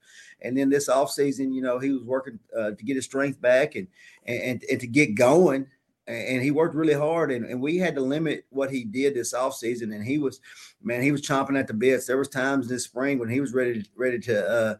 and 0.45 0.57
then 0.57 0.69
this 0.69 0.89
offseason, 0.89 1.53
you 1.53 1.61
know, 1.61 1.79
he 1.79 1.91
was 1.91 2.03
working 2.03 2.39
uh, 2.57 2.71
to 2.71 2.83
get 2.83 2.95
his 2.95 3.05
strength 3.05 3.41
back 3.41 3.75
and, 3.75 3.87
and, 4.25 4.63
and 4.69 4.79
to 4.79 4.87
get 4.87 5.15
going. 5.15 5.67
And 6.07 6.43
he 6.43 6.51
worked 6.51 6.75
really 6.75 6.93
hard, 6.93 7.31
and, 7.31 7.47
and 7.47 7.59
we 7.59 7.77
had 7.77 7.95
to 7.95 8.01
limit 8.01 8.45
what 8.51 8.69
he 8.69 8.83
did 8.83 9.15
this 9.15 9.33
offseason. 9.33 9.91
And 9.91 10.03
he 10.03 10.19
was, 10.19 10.39
man, 10.83 11.01
he 11.01 11.11
was 11.11 11.23
chomping 11.23 11.57
at 11.59 11.65
the 11.65 11.73
bits. 11.73 12.05
There 12.05 12.17
was 12.17 12.29
times 12.29 12.67
this 12.67 12.83
spring 12.83 13.17
when 13.17 13.27
he 13.27 13.41
was 13.41 13.55
ready 13.55 13.83
ready 13.95 14.19
to 14.19 14.47
uh, 14.47 14.75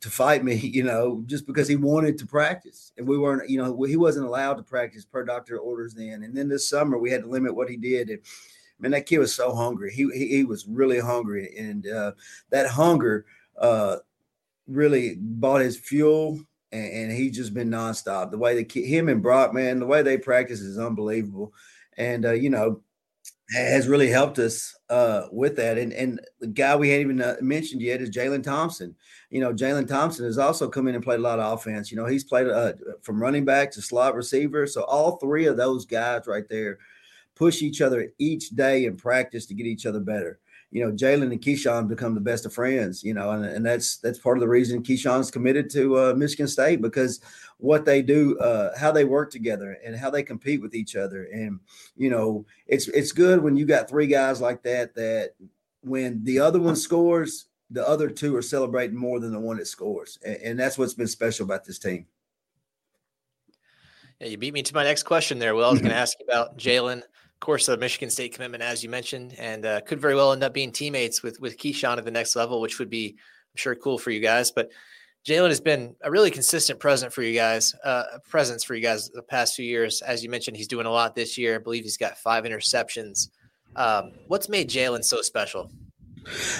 to 0.00 0.10
fight 0.10 0.44
me, 0.44 0.54
you 0.56 0.82
know, 0.82 1.22
just 1.26 1.46
because 1.46 1.68
he 1.68 1.76
wanted 1.76 2.18
to 2.18 2.26
practice. 2.26 2.92
And 2.96 3.06
we 3.06 3.18
weren't, 3.18 3.48
you 3.48 3.62
know, 3.62 3.80
he 3.84 3.96
wasn't 3.96 4.26
allowed 4.26 4.54
to 4.54 4.62
practice 4.62 5.04
per 5.04 5.24
doctor 5.24 5.58
orders 5.58 5.94
then. 5.94 6.24
And 6.24 6.36
then 6.36 6.48
this 6.48 6.68
summer 6.68 6.98
we 6.98 7.10
had 7.10 7.22
to 7.22 7.28
limit 7.28 7.54
what 7.54 7.70
he 7.70 7.76
did. 7.76 8.10
And 8.10 8.18
man, 8.78 8.90
that 8.90 9.06
kid 9.06 9.18
was 9.18 9.34
so 9.34 9.54
hungry. 9.54 9.92
He 9.92 10.08
he, 10.12 10.28
he 10.28 10.44
was 10.44 10.66
really 10.66 10.98
hungry. 10.98 11.54
And 11.56 11.86
uh, 11.86 12.12
that 12.50 12.68
hunger 12.68 13.26
uh, 13.58 13.98
really 14.66 15.16
bought 15.18 15.60
his 15.60 15.76
fuel 15.76 16.40
and, 16.72 16.92
and 16.92 17.12
he's 17.12 17.36
just 17.36 17.54
been 17.54 17.70
nonstop. 17.70 18.30
The 18.30 18.38
way 18.38 18.62
the 18.62 18.80
him 18.80 19.08
and 19.08 19.22
Brock, 19.22 19.54
man, 19.54 19.80
the 19.80 19.86
way 19.86 20.02
they 20.02 20.18
practice 20.18 20.60
is 20.60 20.78
unbelievable. 20.78 21.52
And 21.96 22.26
uh, 22.26 22.32
you 22.32 22.50
know, 22.50 22.82
has 23.54 23.86
really 23.86 24.08
helped 24.08 24.38
us 24.38 24.76
uh, 24.90 25.22
with 25.32 25.56
that. 25.56 25.78
And 25.78 25.92
and 25.92 26.20
the 26.40 26.48
guy 26.48 26.76
we 26.76 26.90
hadn't 26.90 27.06
even 27.06 27.22
uh, 27.22 27.36
mentioned 27.40 27.82
yet 27.82 28.00
is 28.00 28.10
Jaylen 28.10 28.42
Thompson. 28.42 28.94
You 29.30 29.40
know, 29.40 29.52
Jaylen 29.52 29.88
Thompson 29.88 30.24
has 30.24 30.38
also 30.38 30.68
come 30.68 30.88
in 30.88 30.94
and 30.94 31.04
played 31.04 31.20
a 31.20 31.22
lot 31.22 31.38
of 31.38 31.52
offense. 31.52 31.90
You 31.90 31.96
know, 31.96 32.06
he's 32.06 32.24
played 32.24 32.48
uh, 32.48 32.72
from 33.02 33.20
running 33.20 33.44
back 33.44 33.70
to 33.72 33.82
slot 33.82 34.14
receiver. 34.14 34.66
So 34.66 34.82
all 34.84 35.16
three 35.16 35.46
of 35.46 35.56
those 35.56 35.86
guys 35.86 36.26
right 36.26 36.48
there 36.48 36.78
push 37.34 37.62
each 37.62 37.80
other 37.80 38.12
each 38.18 38.50
day 38.50 38.86
in 38.86 38.96
practice 38.96 39.46
to 39.46 39.54
get 39.54 39.66
each 39.66 39.86
other 39.86 40.00
better 40.00 40.40
you 40.70 40.84
know, 40.84 40.92
Jaylen 40.92 41.30
and 41.30 41.40
Keshawn 41.40 41.88
become 41.88 42.14
the 42.14 42.20
best 42.20 42.44
of 42.44 42.52
friends, 42.52 43.02
you 43.04 43.14
know, 43.14 43.30
and, 43.30 43.44
and 43.44 43.64
that's 43.64 43.98
that's 43.98 44.18
part 44.18 44.36
of 44.36 44.40
the 44.40 44.48
reason 44.48 44.82
Keshawn's 44.82 45.30
committed 45.30 45.70
to 45.70 45.98
uh, 45.98 46.14
Michigan 46.14 46.48
State 46.48 46.82
because 46.82 47.20
what 47.58 47.84
they 47.84 48.02
do, 48.02 48.38
uh, 48.38 48.76
how 48.76 48.90
they 48.90 49.04
work 49.04 49.30
together, 49.30 49.78
and 49.84 49.96
how 49.96 50.10
they 50.10 50.22
compete 50.22 50.60
with 50.60 50.74
each 50.74 50.96
other, 50.96 51.28
and 51.32 51.60
you 51.96 52.10
know, 52.10 52.44
it's 52.66 52.88
it's 52.88 53.12
good 53.12 53.42
when 53.42 53.56
you 53.56 53.64
got 53.64 53.88
three 53.88 54.06
guys 54.06 54.40
like 54.40 54.62
that 54.64 54.94
that 54.94 55.34
when 55.82 56.22
the 56.24 56.40
other 56.40 56.60
one 56.60 56.76
scores, 56.76 57.46
the 57.70 57.86
other 57.86 58.08
two 58.08 58.34
are 58.36 58.42
celebrating 58.42 58.96
more 58.96 59.20
than 59.20 59.32
the 59.32 59.40
one 59.40 59.58
that 59.58 59.68
scores, 59.68 60.18
and, 60.24 60.36
and 60.36 60.58
that's 60.58 60.76
what's 60.76 60.94
been 60.94 61.06
special 61.06 61.44
about 61.44 61.64
this 61.64 61.78
team. 61.78 62.06
Yeah, 64.20 64.28
you 64.28 64.38
beat 64.38 64.54
me 64.54 64.62
to 64.62 64.74
my 64.74 64.82
next 64.82 65.04
question 65.04 65.38
there. 65.38 65.54
Will 65.54 65.64
I 65.64 65.70
was 65.70 65.80
going 65.80 65.90
to 65.92 65.96
ask 65.96 66.18
you 66.18 66.26
about 66.26 66.58
Jaylen, 66.58 67.02
course, 67.46 67.68
a 67.68 67.76
Michigan 67.76 68.10
State 68.10 68.34
commitment, 68.34 68.62
as 68.62 68.82
you 68.82 68.90
mentioned, 68.90 69.34
and 69.38 69.64
uh, 69.64 69.80
could 69.82 70.00
very 70.00 70.16
well 70.16 70.32
end 70.32 70.42
up 70.42 70.52
being 70.52 70.72
teammates 70.72 71.22
with 71.22 71.40
with 71.40 71.56
Keshawn 71.56 71.96
at 71.96 72.04
the 72.04 72.10
next 72.10 72.34
level, 72.34 72.60
which 72.60 72.80
would 72.80 72.90
be, 72.90 73.14
I'm 73.16 73.56
sure, 73.56 73.74
cool 73.76 73.98
for 73.98 74.10
you 74.10 74.18
guys. 74.18 74.50
But 74.50 74.72
Jaylen 75.24 75.48
has 75.48 75.60
been 75.60 75.94
a 76.02 76.10
really 76.10 76.32
consistent 76.32 76.80
present 76.80 77.12
for 77.12 77.22
you 77.22 77.34
guys, 77.34 77.72
uh, 77.84 78.02
presence 78.28 78.64
for 78.64 78.74
you 78.74 78.82
guys 78.82 79.10
the 79.10 79.22
past 79.22 79.54
few 79.54 79.64
years. 79.64 80.02
As 80.02 80.24
you 80.24 80.28
mentioned, 80.28 80.56
he's 80.56 80.66
doing 80.66 80.86
a 80.86 80.90
lot 80.90 81.14
this 81.14 81.38
year. 81.38 81.54
I 81.54 81.58
believe 81.58 81.84
he's 81.84 81.96
got 81.96 82.18
five 82.18 82.42
interceptions. 82.44 83.30
Um, 83.76 84.12
what's 84.26 84.48
made 84.48 84.68
Jaylen 84.68 85.04
so 85.04 85.22
special? 85.22 85.70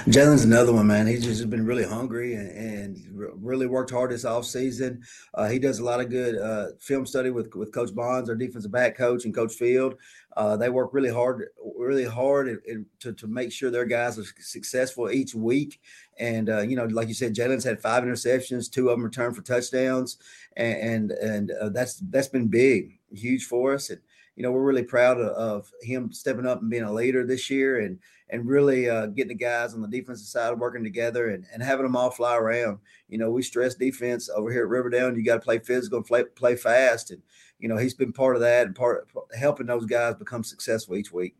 Jaylen's 0.07 0.45
another 0.45 0.73
one, 0.73 0.87
man. 0.87 1.07
He's 1.07 1.25
just 1.25 1.51
been 1.51 1.67
really 1.67 1.85
hungry 1.85 2.35
and, 2.35 2.51
and 2.51 3.03
really 3.13 3.67
worked 3.67 3.91
hard 3.91 4.13
this 4.13 4.25
offseason. 4.25 5.01
Uh, 5.35 5.49
he 5.49 5.59
does 5.59 5.81
a 5.81 5.85
lot 5.85 6.01
of 6.01 6.09
good 6.09 6.39
uh, 6.39 6.69
film 6.79 7.05
study 7.05 7.31
with, 7.31 7.53
with 7.55 7.73
Coach 7.73 7.95
Bonds, 7.95 8.31
our 8.31 8.37
defensive 8.37 8.71
back 8.71 8.97
coach, 8.97 9.25
and 9.25 9.35
Coach 9.35 9.55
Field. 9.55 9.97
Uh, 10.37 10.57
they 10.57 10.69
work 10.69 10.91
really 10.93 11.11
hard, 11.11 11.49
really 11.77 12.05
hard 12.05 12.47
in, 12.47 12.61
in, 12.67 12.87
to, 13.01 13.13
to 13.15 13.27
make 13.27 13.51
sure 13.51 13.71
their 13.71 13.87
guys 13.87 14.19
are 14.19 14.25
successful 14.39 15.11
each 15.11 15.35
week. 15.35 15.81
And 16.19 16.49
uh, 16.49 16.61
you 16.61 16.77
know, 16.77 16.85
like 16.85 17.09
you 17.09 17.15
said, 17.15 17.35
Jaylen's 17.35 17.65
had 17.65 17.81
five 17.81 18.05
interceptions, 18.05 18.71
two 18.71 18.89
of 18.91 18.97
them 18.97 19.05
returned 19.05 19.35
for 19.35 19.43
touchdowns, 19.43 20.19
and 20.57 20.77
and, 20.77 21.11
and 21.13 21.51
uh, 21.51 21.69
that's 21.71 21.97
that's 22.11 22.29
been 22.29 22.49
big, 22.49 22.99
huge 23.13 23.45
for 23.45 23.75
us. 23.75 23.91
And 23.91 24.01
you 24.37 24.43
know, 24.43 24.53
we're 24.53 24.63
really 24.63 24.85
proud 24.85 25.19
of, 25.19 25.29
of 25.29 25.73
him 25.83 26.13
stepping 26.13 26.47
up 26.47 26.61
and 26.61 26.71
being 26.71 26.85
a 26.85 26.93
leader 26.93 27.27
this 27.27 27.51
year, 27.51 27.81
and 27.81 27.99
and 28.29 28.47
really 28.47 28.89
uh, 28.89 29.07
getting 29.07 29.29
the 29.29 29.35
guys 29.35 29.75
on 29.75 29.81
the 29.81 29.89
defensive 29.89 30.27
side 30.27 30.59
working 30.59 30.83
together 30.83 31.29
and, 31.29 31.47
and 31.53 31.63
having 31.63 31.85
them 31.85 31.97
all 31.97 32.11
fly 32.11 32.37
around. 32.37 32.79
You 33.09 33.19
know, 33.19 33.31
we 33.31 33.43
stress 33.43 33.75
defense 33.75 34.29
over 34.29 34.51
here 34.51 34.63
at 34.63 34.69
Riverdale, 34.69 35.17
you 35.17 35.25
got 35.25 35.35
to 35.37 35.41
play 35.41 35.59
physical 35.61 35.99
and 35.99 36.07
play, 36.07 36.25
play 36.25 36.57
fast. 36.57 37.13
And, 37.13 37.23
you 37.59 37.69
know, 37.69 37.77
he's 37.77 37.95
been 37.95 38.13
part 38.13 38.35
of 38.35 38.43
that 38.43 38.67
and 38.67 38.75
part 38.75 39.09
helping 39.39 39.67
those 39.67 39.87
guys 39.87 40.17
become 40.17 40.43
successful 40.43 40.97
each 40.97 41.13
week. 41.13 41.37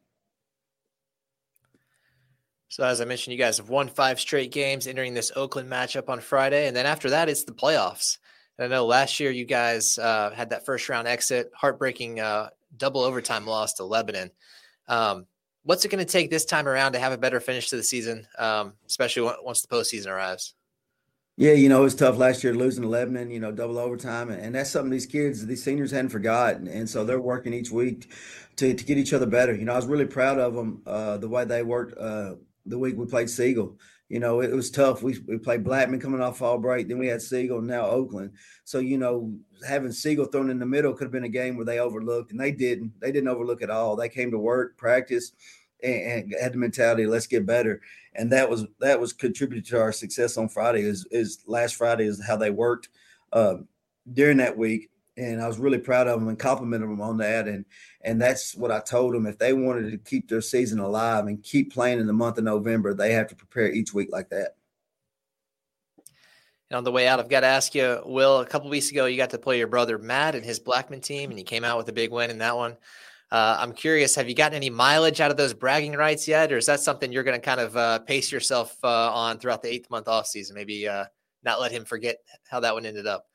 So, 2.69 2.85
as 2.85 3.01
I 3.01 3.05
mentioned, 3.05 3.33
you 3.33 3.39
guys 3.39 3.59
have 3.59 3.69
won 3.69 3.89
five 3.89 4.21
straight 4.21 4.53
games 4.53 4.87
entering 4.87 5.15
this 5.15 5.33
Oakland 5.35 5.71
matchup 5.71 6.09
on 6.09 6.21
Friday. 6.21 6.67
And 6.69 6.77
then 6.77 6.87
after 6.87 7.11
that, 7.11 7.29
it's 7.29 7.45
the 7.45 7.53
playoffs. 7.53 8.19
And 8.59 8.73
I 8.73 8.77
know 8.77 8.87
last 8.87 9.19
year 9.19 9.31
you 9.31 9.45
guys 9.45 9.99
uh, 9.99 10.31
had 10.31 10.51
that 10.51 10.65
first 10.65 10.89
round 10.89 11.09
exit, 11.09 11.51
heartbreaking 11.55 12.21
uh, 12.21 12.51
double 12.79 13.03
overtime 13.03 13.47
loss 13.47 13.75
to 13.75 13.85
Lebanon. 13.85 14.31
Um, 14.89 15.27
what's 15.63 15.85
it 15.85 15.89
going 15.89 16.05
to 16.05 16.11
take 16.11 16.31
this 16.31 16.45
time 16.45 16.69
around 16.69 16.93
to 16.93 16.99
have 16.99 17.13
a 17.13 17.19
better 17.19 17.41
finish 17.41 17.71
to 17.71 17.77
the 17.77 17.83
season, 17.83 18.27
um, 18.39 18.75
especially 18.87 19.31
once 19.43 19.63
the 19.63 19.69
postseason 19.69 20.09
arrives? 20.09 20.55
Yeah, 21.39 21.53
you 21.53 21.69
know, 21.69 21.81
it 21.81 21.85
was 21.85 21.95
tough 21.95 22.17
last 22.17 22.43
year 22.43 22.55
losing 22.55 22.83
to 22.83 22.89
Lebanon, 22.89 23.31
you 23.31 23.41
know, 23.41 23.53
double 23.53 23.79
overtime. 23.79 24.31
And, 24.31 24.55
that's 24.55 24.71
something 24.71 24.91
these 24.91 25.05
kids, 25.05 25.45
these 25.45 25.63
seniors 25.63 25.91
hadn't 25.91 26.09
forgotten. 26.09 26.67
And 26.67 26.89
so 26.89 27.05
they're 27.05 27.21
working 27.21 27.53
each 27.53 27.71
week 27.71 28.11
to, 28.57 28.73
to 28.73 28.85
get 28.85 28.97
each 28.97 29.13
other 29.13 29.27
better. 29.27 29.55
You 29.55 29.67
know, 29.67 29.75
I 29.75 29.77
was 29.77 29.87
really 29.87 30.07
proud 30.07 30.39
of 30.39 30.55
them, 30.55 30.81
uh, 30.87 31.19
the 31.19 31.29
way 31.29 31.45
they 31.45 31.63
worked 31.63 31.99
uh, 31.99 32.37
the 32.65 32.79
week 32.79 32.97
we 32.97 33.05
played 33.05 33.29
Siegel. 33.29 33.79
You 34.09 34.21
know, 34.21 34.41
it 34.41 34.53
was 34.53 34.71
tough. 34.71 35.03
We, 35.03 35.19
we 35.27 35.37
played 35.37 35.65
Blackman 35.65 36.01
coming 36.01 36.21
off 36.21 36.39
fall 36.39 36.59
break. 36.59 36.87
Then 36.87 36.99
we 36.99 37.09
had 37.09 37.21
Siegel, 37.21 37.61
now 37.61 37.87
Oakland. 37.87 38.33
So, 38.63 38.79
you 38.79 38.99
know, 38.99 39.35
having 39.67 39.91
Siegel 39.91 40.27
thrown 40.27 40.49
in 40.49 40.61
the 40.61 40.67
middle 40.67 40.93
could 40.93 41.07
have 41.07 41.13
been 41.13 41.25
a 41.25 41.29
game 41.29 41.57
where 41.57 41.65
they 41.65 41.81
overlooked, 41.81 42.31
and 42.31 42.41
they 42.41 42.53
didn't. 42.53 42.93
They 43.01 43.11
didn't 43.11 43.29
overlook 43.29 43.63
at 43.63 43.71
all. 43.71 43.97
They 43.97 44.09
came 44.09 44.31
to 44.31 44.39
work, 44.39 44.77
practice, 44.77 45.33
and, 45.83 45.95
and 45.95 46.35
had 46.41 46.53
the 46.53 46.59
mentality, 46.59 47.07
let's 47.07 47.27
get 47.27 47.47
better. 47.47 47.81
And 48.15 48.31
that 48.33 48.49
was 48.49 48.67
that 48.81 49.01
was 49.01 49.13
contributed 49.13 49.67
to 49.67 49.81
our 49.81 49.93
success 49.93 50.37
on 50.37 50.49
Friday. 50.49 50.81
Is 50.81 51.07
is 51.11 51.43
last 51.47 51.75
Friday 51.75 52.05
is 52.05 52.25
how 52.25 52.37
they 52.37 52.51
worked 52.51 52.89
uh, 53.33 53.57
during 54.13 54.39
that 54.39 54.57
week, 54.57 54.91
and 55.17 55.41
I 55.41 55.49
was 55.49 55.59
really 55.59 55.79
proud 55.79 56.09
of 56.09 56.21
them 56.21 56.29
and 56.29 56.39
complimented 56.39 56.89
them 56.89 57.01
on 57.01 57.17
that. 57.19 57.49
And 57.49 57.65
and 58.03 58.21
that's 58.21 58.55
what 58.55 58.71
I 58.71 58.81
told 58.81 59.15
them. 59.15 59.27
If 59.27 59.39
they 59.39 59.53
wanted 59.53 59.91
to 59.91 59.99
keep 59.99 60.29
their 60.29 60.41
season 60.41 60.79
alive 60.79 61.27
and 61.27 61.43
keep 61.43 61.73
playing 61.73 62.01
in 62.01 62.07
the 62.07 62.13
month 62.13 62.39
of 62.39 62.45
November, 62.45 62.95
they 62.95 63.13
have 63.13 63.29
to 63.29 63.37
prepare 63.37 63.71
each 63.71 63.95
week 63.95 64.09
like 64.13 64.29
that. 64.31 64.57
And 66.71 66.77
on 66.77 66.85
the 66.85 66.93
way 66.93 67.07
out, 67.07 67.21
I've 67.21 67.29
got 67.29 67.41
to 67.41 67.47
ask 67.47 67.75
you, 67.75 68.01
Will. 68.05 68.41
A 68.41 68.47
couple 68.47 68.69
weeks 68.69 68.91
ago, 68.91 69.07
you 69.07 69.17
got 69.17 69.31
to 69.31 69.39
play 69.39 69.59
your 69.59 69.69
brother 69.69 69.99
Matt 69.99 70.35
and 70.35 70.45
his 70.45 70.59
Blackman 70.59 71.01
team, 71.01 71.31
and 71.31 71.39
you 71.39 71.45
came 71.45 71.65
out 71.65 71.79
with 71.79 71.89
a 71.89 71.93
big 71.93 72.11
win 72.11 72.31
in 72.31 72.39
that 72.39 72.57
one. 72.57 72.77
Uh, 73.31 73.57
I'm 73.59 73.73
curious, 73.73 74.15
have 74.15 74.29
you 74.29 74.35
gotten 74.35 74.55
any 74.55 74.71
mileage 74.71 75.21
out 75.21 75.33
of 75.33 75.37
those 75.37 75.53
bragging 75.53 75.95
rights 75.95 76.29
yet, 76.29 76.53
or 76.53 76.57
is 76.57 76.67
that 76.67 76.81
something 76.81 77.13
you're 77.13 77.25
going 77.25 77.39
to 77.39 77.45
kind 77.45 77.61
of 77.61 77.77
uh, 77.77 77.99
pace 78.01 78.31
yourself 78.31 78.77
uh, 78.85 79.13
on 79.13 79.39
throughout 79.39 79.63
the 79.63 79.69
eighth 79.69 79.91
month 79.91 80.07
off 80.07 80.27
season? 80.27 80.55
Maybe 80.55 80.87
uh, 80.87 81.07
not 81.43 81.61
let 81.61 81.73
him 81.73 81.85
forget 81.85 82.19
how 82.49 82.61
that 82.61 82.75
one 82.75 82.87
ended 82.87 83.07
up. 83.07 83.27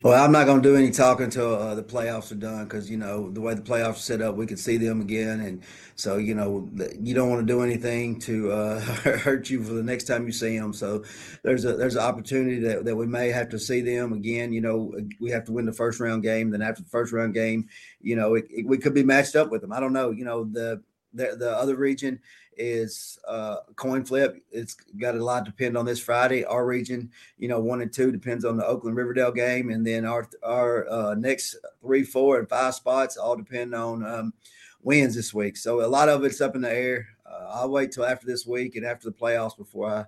Well, 0.00 0.22
I'm 0.22 0.30
not 0.30 0.46
going 0.46 0.62
to 0.62 0.68
do 0.68 0.76
any 0.76 0.92
talking 0.92 1.24
until 1.24 1.56
uh, 1.56 1.74
the 1.74 1.82
playoffs 1.82 2.30
are 2.30 2.36
done 2.36 2.62
because 2.66 2.88
you 2.88 2.96
know 2.96 3.30
the 3.30 3.40
way 3.40 3.54
the 3.54 3.62
playoffs 3.62 3.96
are 3.96 3.96
set 3.96 4.22
up, 4.22 4.36
we 4.36 4.46
can 4.46 4.56
see 4.56 4.76
them 4.76 5.00
again, 5.00 5.40
and 5.40 5.64
so 5.96 6.18
you 6.18 6.36
know 6.36 6.70
you 7.00 7.16
don't 7.16 7.28
want 7.28 7.44
to 7.44 7.52
do 7.52 7.62
anything 7.62 8.20
to 8.20 8.52
uh, 8.52 8.80
hurt 8.80 9.50
you 9.50 9.60
for 9.64 9.72
the 9.72 9.82
next 9.82 10.04
time 10.04 10.24
you 10.24 10.30
see 10.30 10.56
them. 10.56 10.72
So 10.72 11.02
there's 11.42 11.64
a 11.64 11.72
there's 11.72 11.96
an 11.96 12.02
opportunity 12.02 12.60
that, 12.60 12.84
that 12.84 12.94
we 12.94 13.08
may 13.08 13.30
have 13.30 13.48
to 13.48 13.58
see 13.58 13.80
them 13.80 14.12
again. 14.12 14.52
You 14.52 14.60
know, 14.60 14.94
we 15.20 15.30
have 15.30 15.44
to 15.46 15.52
win 15.52 15.66
the 15.66 15.72
first 15.72 15.98
round 15.98 16.22
game. 16.22 16.50
Then 16.50 16.62
after 16.62 16.82
the 16.82 16.88
first 16.90 17.12
round 17.12 17.34
game, 17.34 17.68
you 18.00 18.14
know, 18.14 18.34
it, 18.34 18.44
it, 18.50 18.66
we 18.68 18.78
could 18.78 18.94
be 18.94 19.02
matched 19.02 19.34
up 19.34 19.50
with 19.50 19.62
them. 19.62 19.72
I 19.72 19.80
don't 19.80 19.92
know. 19.92 20.12
You 20.12 20.24
know, 20.24 20.44
the 20.44 20.80
the, 21.12 21.34
the 21.36 21.50
other 21.50 21.74
region 21.74 22.20
is 22.58 23.18
uh, 23.26 23.58
coin 23.76 24.04
flip. 24.04 24.42
It's 24.50 24.74
got 24.74 25.14
a 25.14 25.24
lot 25.24 25.44
to 25.44 25.50
depend 25.50 25.78
on 25.78 25.86
this 25.86 26.00
Friday. 26.00 26.44
Our 26.44 26.66
region, 26.66 27.10
you 27.38 27.48
know, 27.48 27.60
one 27.60 27.80
and 27.80 27.92
two 27.92 28.12
depends 28.12 28.44
on 28.44 28.56
the 28.56 28.66
Oakland 28.66 28.96
Riverdale 28.96 29.32
game, 29.32 29.70
and 29.70 29.86
then 29.86 30.04
our 30.04 30.28
our 30.42 30.88
uh, 30.90 31.14
next 31.14 31.56
three, 31.80 32.02
four, 32.02 32.38
and 32.38 32.48
five 32.48 32.74
spots 32.74 33.16
all 33.16 33.36
depend 33.36 33.74
on 33.74 34.04
um, 34.04 34.34
wins 34.82 35.14
this 35.14 35.32
week. 35.32 35.56
So 35.56 35.84
a 35.84 35.86
lot 35.86 36.08
of 36.08 36.24
it's 36.24 36.40
up 36.40 36.56
in 36.56 36.62
the 36.62 36.72
air. 36.72 37.08
Uh, 37.24 37.46
I'll 37.50 37.70
wait 37.70 37.92
till 37.92 38.04
after 38.04 38.26
this 38.26 38.46
week 38.46 38.76
and 38.76 38.84
after 38.84 39.08
the 39.08 39.16
playoffs 39.16 39.56
before 39.56 39.90
I 39.90 40.04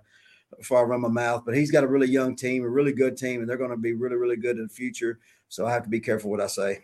before 0.57 0.79
I 0.79 0.83
run 0.83 1.01
my 1.01 1.07
mouth. 1.07 1.43
But 1.45 1.55
he's 1.55 1.71
got 1.71 1.83
a 1.83 1.87
really 1.87 2.07
young 2.07 2.35
team, 2.35 2.63
a 2.63 2.69
really 2.69 2.93
good 2.93 3.17
team, 3.17 3.39
and 3.39 3.49
they're 3.49 3.57
going 3.57 3.71
to 3.71 3.77
be 3.77 3.93
really, 3.93 4.15
really 4.15 4.37
good 4.37 4.57
in 4.57 4.63
the 4.63 4.73
future. 4.73 5.19
So 5.47 5.65
I 5.65 5.71
have 5.71 5.83
to 5.83 5.89
be 5.89 5.99
careful 5.99 6.29
what 6.29 6.41
I 6.41 6.47
say. 6.47 6.83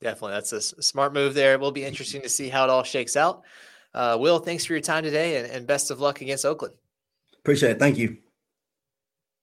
Definitely, 0.00 0.32
that's 0.32 0.52
a 0.52 0.60
smart 0.60 1.12
move 1.12 1.34
there. 1.34 1.52
It 1.52 1.60
will 1.60 1.70
be 1.70 1.84
interesting 1.84 2.22
to 2.22 2.28
see 2.28 2.48
how 2.48 2.64
it 2.64 2.70
all 2.70 2.82
shakes 2.82 3.16
out. 3.16 3.44
Uh, 3.94 4.16
Will, 4.18 4.38
thanks 4.38 4.64
for 4.64 4.72
your 4.72 4.80
time 4.80 5.04
today 5.04 5.36
and, 5.36 5.50
and 5.50 5.66
best 5.66 5.90
of 5.90 6.00
luck 6.00 6.20
against 6.20 6.44
Oakland. 6.44 6.74
Appreciate 7.38 7.72
it. 7.72 7.78
Thank 7.78 7.98
you. 7.98 8.18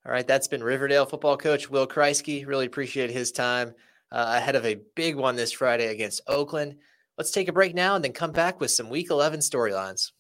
All 0.05 0.11
right, 0.11 0.25
that's 0.27 0.47
been 0.47 0.63
Riverdale 0.63 1.05
football 1.05 1.37
coach 1.37 1.69
Will 1.69 1.87
Kriesky. 1.87 2.47
Really 2.47 2.65
appreciate 2.65 3.11
his 3.11 3.31
time 3.31 3.75
uh, 4.11 4.35
ahead 4.37 4.55
of 4.55 4.65
a 4.65 4.79
big 4.95 5.15
one 5.15 5.35
this 5.35 5.51
Friday 5.51 5.87
against 5.87 6.21
Oakland. 6.27 6.77
Let's 7.17 7.31
take 7.31 7.47
a 7.47 7.53
break 7.53 7.75
now 7.75 7.95
and 7.95 8.03
then 8.03 8.13
come 8.13 8.31
back 8.31 8.59
with 8.59 8.71
some 8.71 8.89
Week 8.89 9.09
11 9.09 9.41
storylines. 9.41 10.11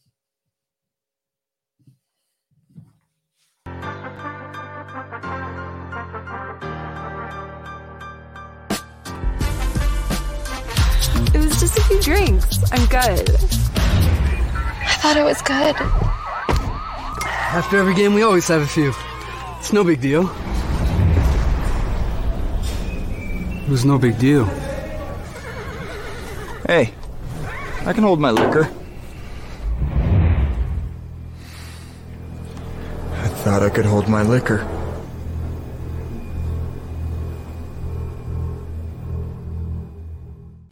It 11.31 11.37
was 11.37 11.59
just 11.59 11.77
a 11.77 11.83
few 11.83 12.01
drinks. 12.01 12.59
I'm 12.71 12.85
good 12.87 13.68
thought 14.99 15.15
it 15.15 15.23
was 15.23 15.41
good. 15.43 15.75
After 17.55 17.77
every 17.77 17.95
game, 17.95 18.13
we 18.13 18.21
always 18.21 18.45
have 18.49 18.61
a 18.61 18.67
few. 18.67 18.93
It's 19.57 19.71
no 19.71 19.85
big 19.85 20.01
deal. 20.01 20.29
It 23.63 23.69
was 23.69 23.85
no 23.85 23.97
big 23.97 24.19
deal. 24.19 24.43
Hey, 26.67 26.93
I 27.85 27.93
can 27.93 28.03
hold 28.03 28.19
my 28.19 28.31
liquor. 28.31 28.69
I 33.13 33.27
thought 33.43 33.63
I 33.63 33.69
could 33.69 33.85
hold 33.85 34.09
my 34.09 34.23
liquor. 34.23 34.67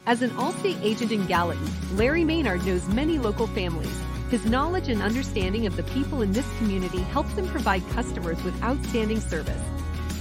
As 0.05 0.21
an 0.21 0.31
Allstate 0.31 0.81
agent 0.83 1.13
in 1.13 1.25
Gallatin, 1.27 1.69
Larry 1.95 2.25
Maynard 2.25 2.65
knows 2.65 2.85
many 2.89 3.19
local 3.19 3.47
families 3.47 4.01
his 4.29 4.45
knowledge 4.45 4.89
and 4.89 5.01
understanding 5.01 5.65
of 5.67 5.77
the 5.77 5.83
people 5.83 6.21
in 6.21 6.33
this 6.33 6.45
community 6.57 6.99
helps 6.99 7.31
him 7.33 7.47
provide 7.47 7.87
customers 7.89 8.43
with 8.43 8.61
outstanding 8.61 9.21
service. 9.21 9.63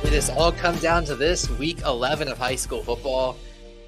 It 0.03 0.13
has 0.13 0.29
all 0.29 0.53
come 0.53 0.77
down 0.77 1.03
to 1.03 1.15
this 1.15 1.49
week 1.49 1.81
11 1.85 2.29
of 2.29 2.37
high 2.37 2.55
school 2.55 2.81
football. 2.81 3.35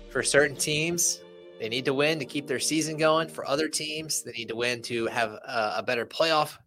For 0.09 0.21
certain 0.21 0.57
teams, 0.57 1.21
they 1.61 1.69
need 1.69 1.85
to 1.85 1.93
win 1.93 2.17
to 2.17 2.25
keep 2.25 2.47
their 2.47 2.59
season 2.59 2.97
going. 2.97 3.27
For 3.27 3.47
other 3.47 3.67
teams, 3.67 4.23
they 4.23 4.31
need 4.31 4.47
to 4.47 4.55
win 4.55 4.81
to 4.83 5.05
have 5.05 5.29
a, 5.29 5.75
a 5.77 5.83
better 5.83 6.07
playoff 6.07 6.57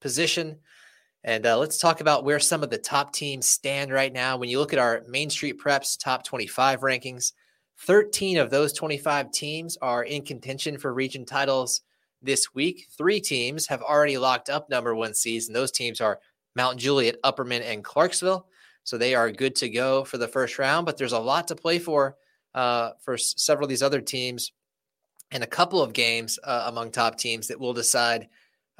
position. 0.00 0.58
And 1.22 1.46
uh, 1.46 1.56
let's 1.56 1.78
talk 1.78 2.00
about 2.00 2.24
where 2.24 2.40
some 2.40 2.64
of 2.64 2.70
the 2.70 2.76
top 2.76 3.12
teams 3.12 3.46
stand 3.46 3.92
right 3.92 4.12
now. 4.12 4.36
When 4.36 4.48
you 4.48 4.58
look 4.58 4.72
at 4.72 4.80
our 4.80 5.04
Main 5.06 5.30
Street 5.30 5.60
Preps 5.60 5.96
top 5.96 6.24
25 6.24 6.80
rankings, 6.80 7.30
13 7.82 8.38
of 8.38 8.50
those 8.50 8.72
25 8.72 9.30
teams 9.30 9.78
are 9.80 10.02
in 10.02 10.24
contention 10.24 10.78
for 10.78 10.92
region 10.92 11.24
titles 11.24 11.82
this 12.20 12.52
week. 12.52 12.88
Three 12.98 13.20
teams 13.20 13.68
have 13.68 13.82
already 13.82 14.18
locked 14.18 14.50
up 14.50 14.68
number 14.68 14.96
one 14.96 15.14
seeds, 15.14 15.46
and 15.46 15.54
those 15.54 15.70
teams 15.70 16.00
are 16.00 16.18
Mount 16.56 16.76
Juliet, 16.76 17.22
Upperman, 17.22 17.62
and 17.62 17.84
Clarksville. 17.84 18.48
So 18.82 18.98
they 18.98 19.14
are 19.14 19.30
good 19.30 19.54
to 19.56 19.68
go 19.68 20.02
for 20.02 20.18
the 20.18 20.26
first 20.26 20.58
round, 20.58 20.86
but 20.86 20.96
there's 20.96 21.12
a 21.12 21.20
lot 21.20 21.46
to 21.48 21.54
play 21.54 21.78
for 21.78 22.16
uh, 22.54 22.90
for 23.00 23.14
s- 23.14 23.34
several 23.36 23.66
of 23.66 23.70
these 23.70 23.82
other 23.82 24.00
teams 24.00 24.52
and 25.30 25.44
a 25.44 25.46
couple 25.48 25.80
of 25.80 25.92
games 25.92 26.38
uh, 26.44 26.64
among 26.66 26.90
top 26.90 27.18
teams 27.18 27.48
that 27.48 27.60
will 27.60 27.72
decide 27.72 28.28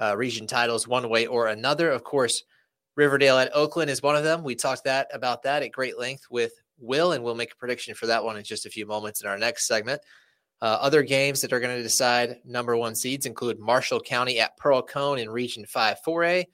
uh, 0.00 0.16
region 0.16 0.46
titles 0.46 0.88
one 0.88 1.08
way 1.08 1.26
or 1.26 1.48
another. 1.48 1.90
Of 1.90 2.04
course, 2.04 2.44
Riverdale 2.96 3.38
at 3.38 3.54
Oakland 3.54 3.90
is 3.90 4.02
one 4.02 4.16
of 4.16 4.24
them. 4.24 4.42
We 4.42 4.54
talked 4.54 4.84
that 4.84 5.08
about 5.12 5.42
that 5.44 5.62
at 5.62 5.72
great 5.72 5.98
length 5.98 6.24
with 6.30 6.52
Will, 6.78 7.12
and 7.12 7.22
we'll 7.22 7.34
make 7.34 7.52
a 7.52 7.56
prediction 7.56 7.94
for 7.94 8.06
that 8.06 8.24
one 8.24 8.36
in 8.36 8.44
just 8.44 8.66
a 8.66 8.70
few 8.70 8.86
moments 8.86 9.22
in 9.22 9.28
our 9.28 9.38
next 9.38 9.66
segment. 9.66 10.00
Uh, 10.62 10.76
other 10.80 11.02
games 11.02 11.40
that 11.40 11.52
are 11.52 11.60
going 11.60 11.74
to 11.74 11.82
decide 11.82 12.38
number 12.44 12.76
one 12.76 12.94
seeds 12.94 13.24
include 13.24 13.58
Marshall 13.58 14.00
County 14.00 14.40
at 14.40 14.56
Pearl-Cohn 14.58 15.18
in 15.18 15.30
Region 15.30 15.64
5 15.64 15.98
4A, 16.06 16.44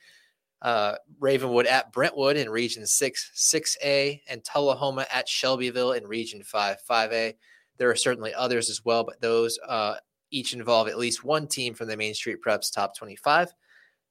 uh, 0.63 0.95
Ravenwood 1.21 1.67
at 1.67 1.93
Brentwood 1.93 2.37
in 2.37 2.51
Region 2.51 2.87
6 2.87 3.31
6A, 3.35 4.21
and 4.29 4.45
Tullahoma 4.45 5.07
at 5.13 5.29
Shelbyville 5.29 5.93
in 5.93 6.07
Region 6.07 6.43
5 6.43 6.79
5A. 6.89 7.35
There 7.79 7.91
are 7.91 7.97
certainly 7.97 8.33
others 8.35 8.71
as 8.71 8.85
well, 8.85 9.05
but 9.05 9.21
those 9.21 9.59
uh, 9.69 9.97
each 10.31 10.55
involve 10.55 10.89
at 10.89 10.99
least 10.99 11.25
one 11.25 11.47
team 11.47 11.75
from 11.75 11.89
the 11.89 11.97
Main 11.97 12.15
Street 12.15 12.39
Preps 12.45 12.73
top 12.73 12.97
25. 12.97 13.53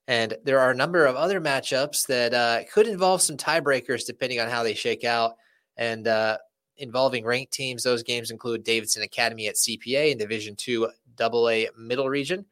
And 0.08 0.38
there 0.44 0.60
are 0.60 0.70
a 0.70 0.76
number 0.76 1.06
of 1.06 1.16
other 1.16 1.42
matchups 1.42 2.06
that 2.08 2.34
uh, 2.34 2.60
could 2.72 2.88
involve 2.88 3.22
some 3.22 3.38
tiebreakers 3.38 4.06
depending 4.06 4.40
on 4.40 4.50
how 4.50 4.62
they 4.62 4.76
shake 4.76 5.04
out. 5.04 5.34
And 5.78 6.08
uh, 6.08 6.38
involving 6.78 7.26
ranked 7.26 7.54
teams, 7.54 7.84
those 7.84 8.04
games 8.04 8.30
include 8.30 8.64
Davidson 8.64 9.02
Academy 9.02 9.48
at 9.48 9.56
CPA 9.56 10.12
in 10.12 10.18
Division 10.18 10.56
Two 10.56 10.90
AA 11.20 11.66
Middle 11.78 12.10
Region, 12.10 12.46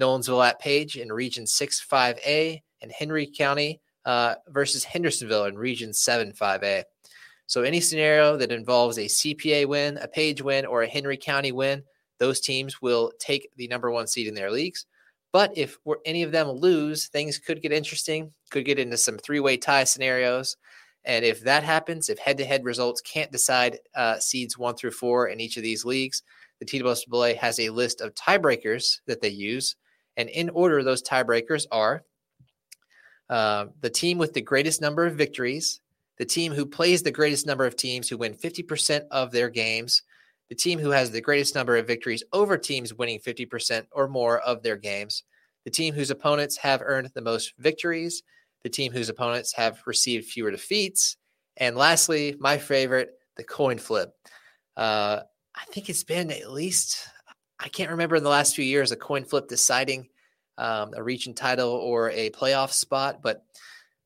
Nolensville 0.00 0.46
at 0.46 0.60
Page 0.60 0.96
in 0.96 1.12
Region 1.12 1.46
6 1.46 1.84
5A, 1.90 2.62
and 2.82 2.92
Henry 2.92 3.26
County 3.26 3.80
uh, 4.04 4.34
versus 4.48 4.84
Hendersonville 4.84 5.44
in 5.46 5.58
Region 5.58 5.92
7 5.92 6.32
5A. 6.32 6.84
So, 7.46 7.62
any 7.62 7.80
scenario 7.80 8.36
that 8.36 8.52
involves 8.52 8.98
a 8.98 9.06
CPA 9.06 9.66
win, 9.66 9.98
a 9.98 10.08
Page 10.08 10.40
win, 10.40 10.64
or 10.64 10.82
a 10.82 10.88
Henry 10.88 11.16
County 11.16 11.52
win, 11.52 11.82
those 12.18 12.40
teams 12.40 12.80
will 12.80 13.12
take 13.18 13.50
the 13.56 13.66
number 13.68 13.90
one 13.90 14.06
seed 14.06 14.28
in 14.28 14.34
their 14.34 14.50
leagues. 14.50 14.86
But 15.32 15.56
if 15.56 15.78
any 16.04 16.22
of 16.22 16.32
them 16.32 16.48
lose, 16.48 17.08
things 17.08 17.38
could 17.38 17.62
get 17.62 17.72
interesting, 17.72 18.32
could 18.50 18.64
get 18.64 18.78
into 18.78 18.96
some 18.96 19.18
three 19.18 19.40
way 19.40 19.56
tie 19.56 19.84
scenarios. 19.84 20.56
And 21.04 21.24
if 21.24 21.40
that 21.42 21.62
happens, 21.62 22.08
if 22.08 22.18
head 22.18 22.36
to 22.38 22.44
head 22.44 22.64
results 22.64 23.00
can't 23.00 23.32
decide 23.32 23.78
uh, 23.94 24.18
seeds 24.18 24.58
one 24.58 24.76
through 24.76 24.90
four 24.90 25.28
in 25.28 25.40
each 25.40 25.56
of 25.56 25.62
these 25.62 25.84
leagues, 25.84 26.22
the 26.60 26.66
TSSAA 26.66 27.36
has 27.36 27.58
a 27.58 27.70
list 27.70 28.00
of 28.00 28.14
tiebreakers 28.14 29.00
that 29.06 29.20
they 29.20 29.30
use. 29.30 29.76
And 30.16 30.28
in 30.28 30.50
order, 30.50 30.82
those 30.82 31.02
tiebreakers 31.02 31.66
are 31.72 32.02
uh, 33.30 33.66
the 33.80 33.88
team 33.88 34.18
with 34.18 34.34
the 34.34 34.40
greatest 34.40 34.80
number 34.80 35.06
of 35.06 35.14
victories, 35.14 35.80
the 36.18 36.24
team 36.24 36.52
who 36.52 36.66
plays 36.66 37.02
the 37.02 37.12
greatest 37.12 37.46
number 37.46 37.64
of 37.64 37.76
teams 37.76 38.08
who 38.08 38.18
win 38.18 38.34
50% 38.34 39.04
of 39.12 39.30
their 39.30 39.48
games, 39.48 40.02
the 40.48 40.56
team 40.56 40.80
who 40.80 40.90
has 40.90 41.12
the 41.12 41.20
greatest 41.20 41.54
number 41.54 41.76
of 41.76 41.86
victories 41.86 42.24
over 42.32 42.58
teams 42.58 42.92
winning 42.92 43.20
50% 43.20 43.86
or 43.92 44.08
more 44.08 44.40
of 44.40 44.62
their 44.64 44.76
games, 44.76 45.22
the 45.64 45.70
team 45.70 45.94
whose 45.94 46.10
opponents 46.10 46.56
have 46.56 46.82
earned 46.84 47.08
the 47.14 47.20
most 47.20 47.54
victories, 47.58 48.22
the 48.64 48.68
team 48.68 48.92
whose 48.92 49.08
opponents 49.08 49.54
have 49.54 49.80
received 49.86 50.26
fewer 50.26 50.50
defeats, 50.50 51.16
and 51.56 51.76
lastly, 51.76 52.34
my 52.40 52.58
favorite, 52.58 53.12
the 53.36 53.44
coin 53.44 53.78
flip. 53.78 54.12
Uh, 54.76 55.20
I 55.54 55.64
think 55.66 55.88
it's 55.88 56.04
been 56.04 56.32
at 56.32 56.50
least, 56.50 57.06
I 57.60 57.68
can't 57.68 57.90
remember 57.90 58.16
in 58.16 58.24
the 58.24 58.28
last 58.28 58.56
few 58.56 58.64
years, 58.64 58.90
a 58.90 58.96
coin 58.96 59.24
flip 59.24 59.46
deciding 59.46 60.08
um, 60.60 60.92
a 60.94 61.02
region 61.02 61.34
title 61.34 61.70
or 61.70 62.10
a 62.10 62.30
playoff 62.30 62.70
spot, 62.70 63.22
but 63.22 63.44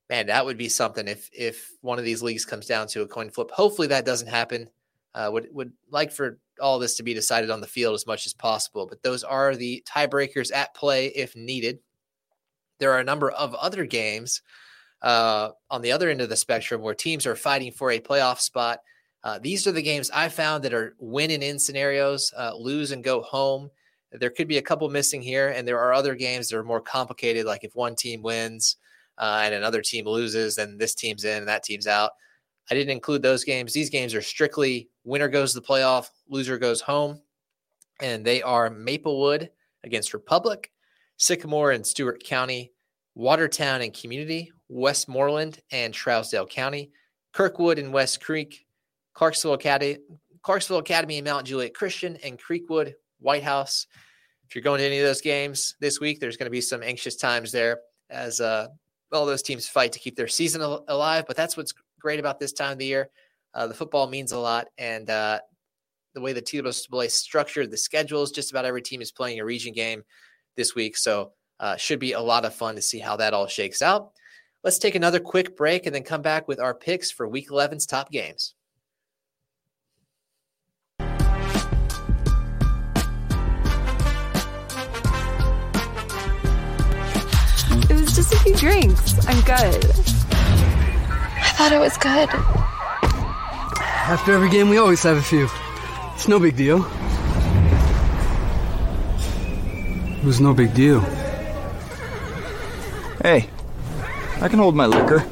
man, 0.09 0.27
that 0.29 0.47
would 0.47 0.57
be 0.57 0.69
something 0.69 1.09
if 1.09 1.29
if 1.33 1.73
one 1.81 1.99
of 1.99 2.05
these 2.05 2.23
leagues 2.23 2.45
comes 2.45 2.67
down 2.67 2.87
to 2.88 3.03
a 3.03 3.07
coin 3.07 3.29
flip. 3.29 3.51
Hopefully 3.51 3.88
that 3.88 4.07
doesn't 4.07 4.29
happen. 4.29 4.71
Uh, 5.14 5.29
would 5.33 5.49
would 5.53 5.73
like 5.90 6.12
for 6.12 6.38
all 6.61 6.79
this 6.79 6.97
to 6.97 7.03
be 7.03 7.12
decided 7.12 7.51
on 7.51 7.61
the 7.61 7.67
field 7.67 7.95
as 7.95 8.07
much 8.07 8.27
as 8.27 8.33
possible, 8.33 8.87
but 8.87 9.03
those 9.03 9.25
are 9.25 9.57
the 9.57 9.85
tiebreakers 9.87 10.55
at 10.55 10.75
play 10.75 11.07
if 11.09 11.35
needed. 11.35 11.81
There 12.79 12.93
are 12.93 13.01
a 13.01 13.05
number 13.05 13.31
of 13.31 13.55
other 13.55 13.85
games 13.85 14.43
uh, 15.03 15.51
on 15.71 15.83
the 15.83 15.93
other 15.93 16.09
end 16.09 16.21
of 16.21 16.29
the 16.29 16.37
spectrum 16.37 16.81
where 16.81 16.95
teams 16.95 17.27
are 17.27 17.37
fighting 17.37 17.73
for 17.73 17.90
a 17.90 18.01
playoff 18.01 18.40
spot. 18.40 18.81
Uh, 19.23 19.38
these 19.38 19.67
are 19.67 19.73
the 19.73 19.83
games 19.83 20.11
I 20.12 20.29
found 20.29 20.64
that 20.64 20.75
are 20.75 20.95
win 20.99 21.31
and 21.31 21.43
in 21.43 21.59
scenarios, 21.59 22.33
uh, 22.37 22.55
lose 22.57 22.93
and 22.93 23.03
go 23.03 23.23
home. 23.23 23.71
There 24.18 24.31
could 24.31 24.48
be 24.48 24.59
a 24.59 24.62
couple 24.62 24.88
missing 24.88 25.22
here, 25.22 25.48
and 25.48 25.66
there 25.66 25.81
are 25.81 25.92
other 25.92 26.14
games 26.14 26.48
that 26.48 26.57
are 26.57 26.64
more 26.64 26.81
complicated, 26.81 27.46
like 27.46 27.64
if 27.64 27.74
one 27.74 27.96
team 27.96 28.22
wins 28.22 28.77
uh, 29.18 29.42
and 29.44 29.55
another 29.55 29.83
team 29.83 30.07
loses, 30.07 30.57
then 30.57 30.79
this 30.79 30.94
team's 30.94 31.24
in 31.24 31.38
and 31.38 31.48
that 31.48 31.64
team's 31.64 31.87
out. 31.87 32.12
I 32.70 32.74
didn't 32.74 32.92
include 32.92 33.22
those 33.22 33.44
games. 33.44 33.72
These 33.72 33.90
games 33.90 34.14
are 34.14 34.22
strictly 34.22 34.88
winner 35.05 35.29
goes 35.29 35.53
to 35.53 35.61
the 35.61 35.66
playoff, 35.66 36.09
loser 36.29 36.59
goes 36.59 36.81
home, 36.81 37.20
and 38.00 38.24
they 38.24 38.42
are 38.42 38.70
Maplewood 38.70 39.50
against 39.85 40.14
Republic, 40.14 40.72
Sycamore 41.16 41.72
and 41.72 41.87
Stewart 41.87 42.22
County, 42.24 42.72
Watertown 43.14 43.83
and 43.83 43.92
Community, 43.92 44.50
Westmoreland 44.68 45.61
and 45.70 45.92
Trousdale 45.92 46.48
County, 46.48 46.90
Kirkwood 47.33 47.79
and 47.79 47.92
West 47.92 48.24
Creek, 48.24 48.66
Clarksville 49.12 49.55
Academy, 49.55 49.98
Clarksville 50.42 50.79
Academy 50.79 51.18
and 51.18 51.27
Mount 51.27 51.46
Juliet 51.46 51.74
Christian, 51.74 52.16
and 52.24 52.38
Creekwood 52.38 52.94
White 53.20 53.42
House. 53.42 53.87
If 54.49 54.55
you're 54.55 54.63
going 54.63 54.81
to 54.81 54.87
any 54.87 54.99
of 54.99 55.07
those 55.07 55.21
games 55.21 55.75
this 55.81 56.01
week, 56.01 56.21
there's 56.21 56.37
going 56.37 56.47
to 56.47 56.51
be 56.51 56.61
some 56.61 56.83
anxious 56.83 57.17
times 57.17 57.51
there 57.51 57.81
as 58.11 58.41
uh, 58.41 58.69
all 59.13 59.27
those 59.27 59.43
teams 59.43 59.69
fight 59.69 59.93
to 59.93 59.99
keep 59.99 60.17
their 60.17 60.29
season 60.29 60.61
al- 60.61 60.85
alive. 60.89 61.25
But 61.27 61.37
that's 61.37 61.57
what's 61.57 61.73
great 62.01 62.21
about 62.21 62.39
this 62.39 62.53
time 62.53 62.73
of 62.73 62.79
the 62.79 62.87
year. 62.87 63.09
Uh, 63.55 63.67
the 63.67 63.75
football 63.75 64.09
means 64.09 64.33
a 64.33 64.39
lot, 64.39 64.67
and 64.79 65.09
uh, 65.09 65.39
the 66.15 66.21
way 66.21 66.33
the 66.33 66.43
TSSAA 66.43 67.11
structured 67.11 67.71
the 67.71 67.77
schedules, 67.77 68.33
just 68.33 68.51
about 68.51 68.65
every 68.65 68.83
team 68.83 69.01
is 69.01 69.13
playing 69.13 69.41
a 69.41 69.45
region 69.45 69.73
game 69.73 70.03
this 70.57 70.75
week. 70.75 70.97
So 70.97 71.33
uh, 71.61 71.77
should 71.77 72.01
be 72.01 72.13
a 72.13 72.21
lot 72.21 72.45
of 72.45 72.55
fun 72.55 72.75
to 72.77 72.83
see 72.83 72.99
how 72.99 73.17
that 73.17 73.35
all 73.35 73.47
shakes 73.47 73.83
out. 73.83 74.11
Let's 74.63 74.79
take 74.79 74.95
another 74.95 75.21
quick 75.21 75.57
break 75.57 75.87
and 75.87 75.95
then 75.95 76.03
come 76.03 76.23
back 76.23 76.49
with 76.49 76.59
our 76.59 76.75
picks 76.75 77.11
for 77.11 77.29
Week 77.29 77.51
11's 77.51 77.87
top 77.87 78.11
games. 78.11 78.55
It 88.45 88.55
a 88.55 88.59
few 88.59 88.69
drinks. 88.69 89.27
I'm 89.27 89.41
good. 89.41 89.85
I 89.87 91.53
thought 91.57 91.73
it 91.73 91.81
was 91.81 91.97
good. 91.97 92.29
After 93.81 94.33
every 94.33 94.51
game, 94.51 94.69
we 94.69 94.77
always 94.77 95.03
have 95.05 95.17
a 95.17 95.23
few. 95.23 95.49
It's 96.15 96.29
no 96.29 96.39
big 96.39 96.55
deal. 96.55 96.85
It 100.19 100.25
was 100.25 100.41
no 100.41 100.53
big 100.53 100.75
deal. 100.75 101.01
Hey, 103.23 103.49
I 104.43 104.49
can 104.49 104.59
hold 104.59 104.77
my 104.77 104.87
liquor. 104.87 105.25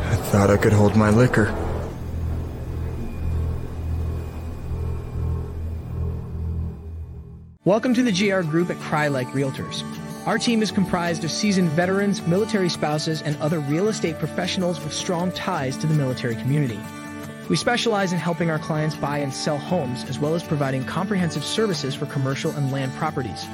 I 0.00 0.16
thought 0.16 0.50
I 0.50 0.58
could 0.58 0.74
hold 0.74 0.96
my 0.96 1.08
liquor. 1.08 1.65
Welcome 7.66 7.94
to 7.94 8.02
the 8.04 8.12
GR 8.12 8.48
Group 8.48 8.70
at 8.70 8.76
Crye-Leike 8.76 9.32
Realtors. 9.32 9.82
Our 10.24 10.38
team 10.38 10.62
is 10.62 10.70
comprised 10.70 11.24
of 11.24 11.32
seasoned 11.32 11.70
veterans, 11.70 12.24
military 12.24 12.68
spouses, 12.68 13.22
and 13.22 13.36
other 13.38 13.58
real 13.58 13.88
estate 13.88 14.20
professionals 14.20 14.78
with 14.84 14.92
strong 14.92 15.32
ties 15.32 15.76
to 15.78 15.88
the 15.88 15.94
military 15.94 16.36
community. 16.36 16.78
We 17.48 17.56
specialize 17.56 18.12
in 18.12 18.20
helping 18.20 18.50
our 18.50 18.60
clients 18.60 18.94
buy 18.94 19.18
and 19.18 19.34
sell 19.34 19.58
homes, 19.58 20.04
as 20.04 20.16
well 20.16 20.36
as 20.36 20.44
providing 20.44 20.84
comprehensive 20.84 21.42
services 21.42 21.92
for 21.92 22.06
commercial 22.06 22.52
and 22.52 22.70
land 22.70 22.92
properties. 22.92 23.44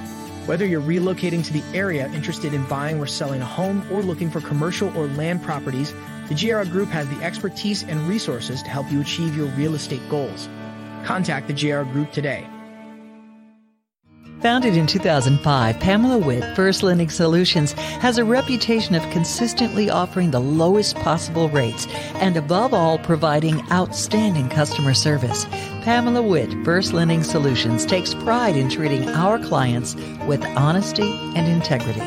Whether 0.44 0.66
you're 0.66 0.83
relocating 0.83 1.42
to 1.46 1.53
the 1.55 1.64
area 1.75 2.07
interested 2.12 2.53
in 2.53 2.66
buying 2.66 3.01
or 3.01 3.07
selling 3.07 3.40
a 3.40 3.46
home 3.46 3.83
or 3.90 4.03
looking 4.03 4.31
for 4.31 4.42
commercial 4.42 4.94
or 4.94 5.07
land 5.07 5.42
properties, 5.42 5.94
the 6.29 6.35
GR 6.35 6.70
Group 6.70 6.90
has 6.90 7.09
the 7.09 7.25
expertise 7.25 7.83
and 7.83 7.98
resources 8.07 8.62
to 8.62 8.68
help 8.68 8.92
you 8.92 9.01
achieve 9.01 9.35
your 9.35 9.46
real 9.53 9.75
estate 9.75 10.07
goals. 10.11 10.51
Contact 11.03 11.48
the 11.48 11.55
GR 11.55 11.90
Group 11.92 12.12
today. 12.12 12.46
Founded 14.42 14.76
in 14.76 14.88
2005, 14.88 15.78
Pamela 15.78 16.18
Witt, 16.18 16.42
First 16.57 16.83
Lending 16.83 17.11
Solutions, 17.11 17.74
has 17.74 18.18
a 18.18 18.24
reputation 18.24 18.96
of 18.96 19.09
consistently 19.12 19.88
offering 19.88 20.33
the 20.33 20.40
lowest 20.40 20.96
possible 20.96 21.48
rates 21.48 21.87
and, 22.16 22.37
above 22.37 22.74
all, 22.74 22.98
providing 22.98 23.62
outstanding 23.70 24.48
customer 24.48 24.94
service. 24.94 25.44
Pamela 25.83 26.22
Witt, 26.22 26.52
First 26.64 26.92
Lending 26.92 27.22
Solutions, 27.22 27.87
takes 27.87 28.14
pride 28.14 28.57
in 28.57 28.68
treating 28.68 29.09
our 29.11 29.38
clients 29.38 29.94
with 30.26 30.44
honesty 30.57 31.12
and 31.37 31.46
integrity. 31.46 32.00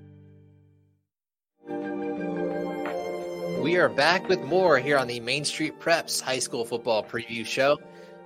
We 3.61 3.77
are 3.77 3.89
back 3.89 4.27
with 4.27 4.41
more 4.41 4.79
here 4.79 4.97
on 4.97 5.05
the 5.05 5.19
Main 5.19 5.45
Street 5.45 5.79
Preps 5.79 6.19
High 6.19 6.39
School 6.39 6.65
Football 6.65 7.03
Preview 7.03 7.45
Show. 7.45 7.77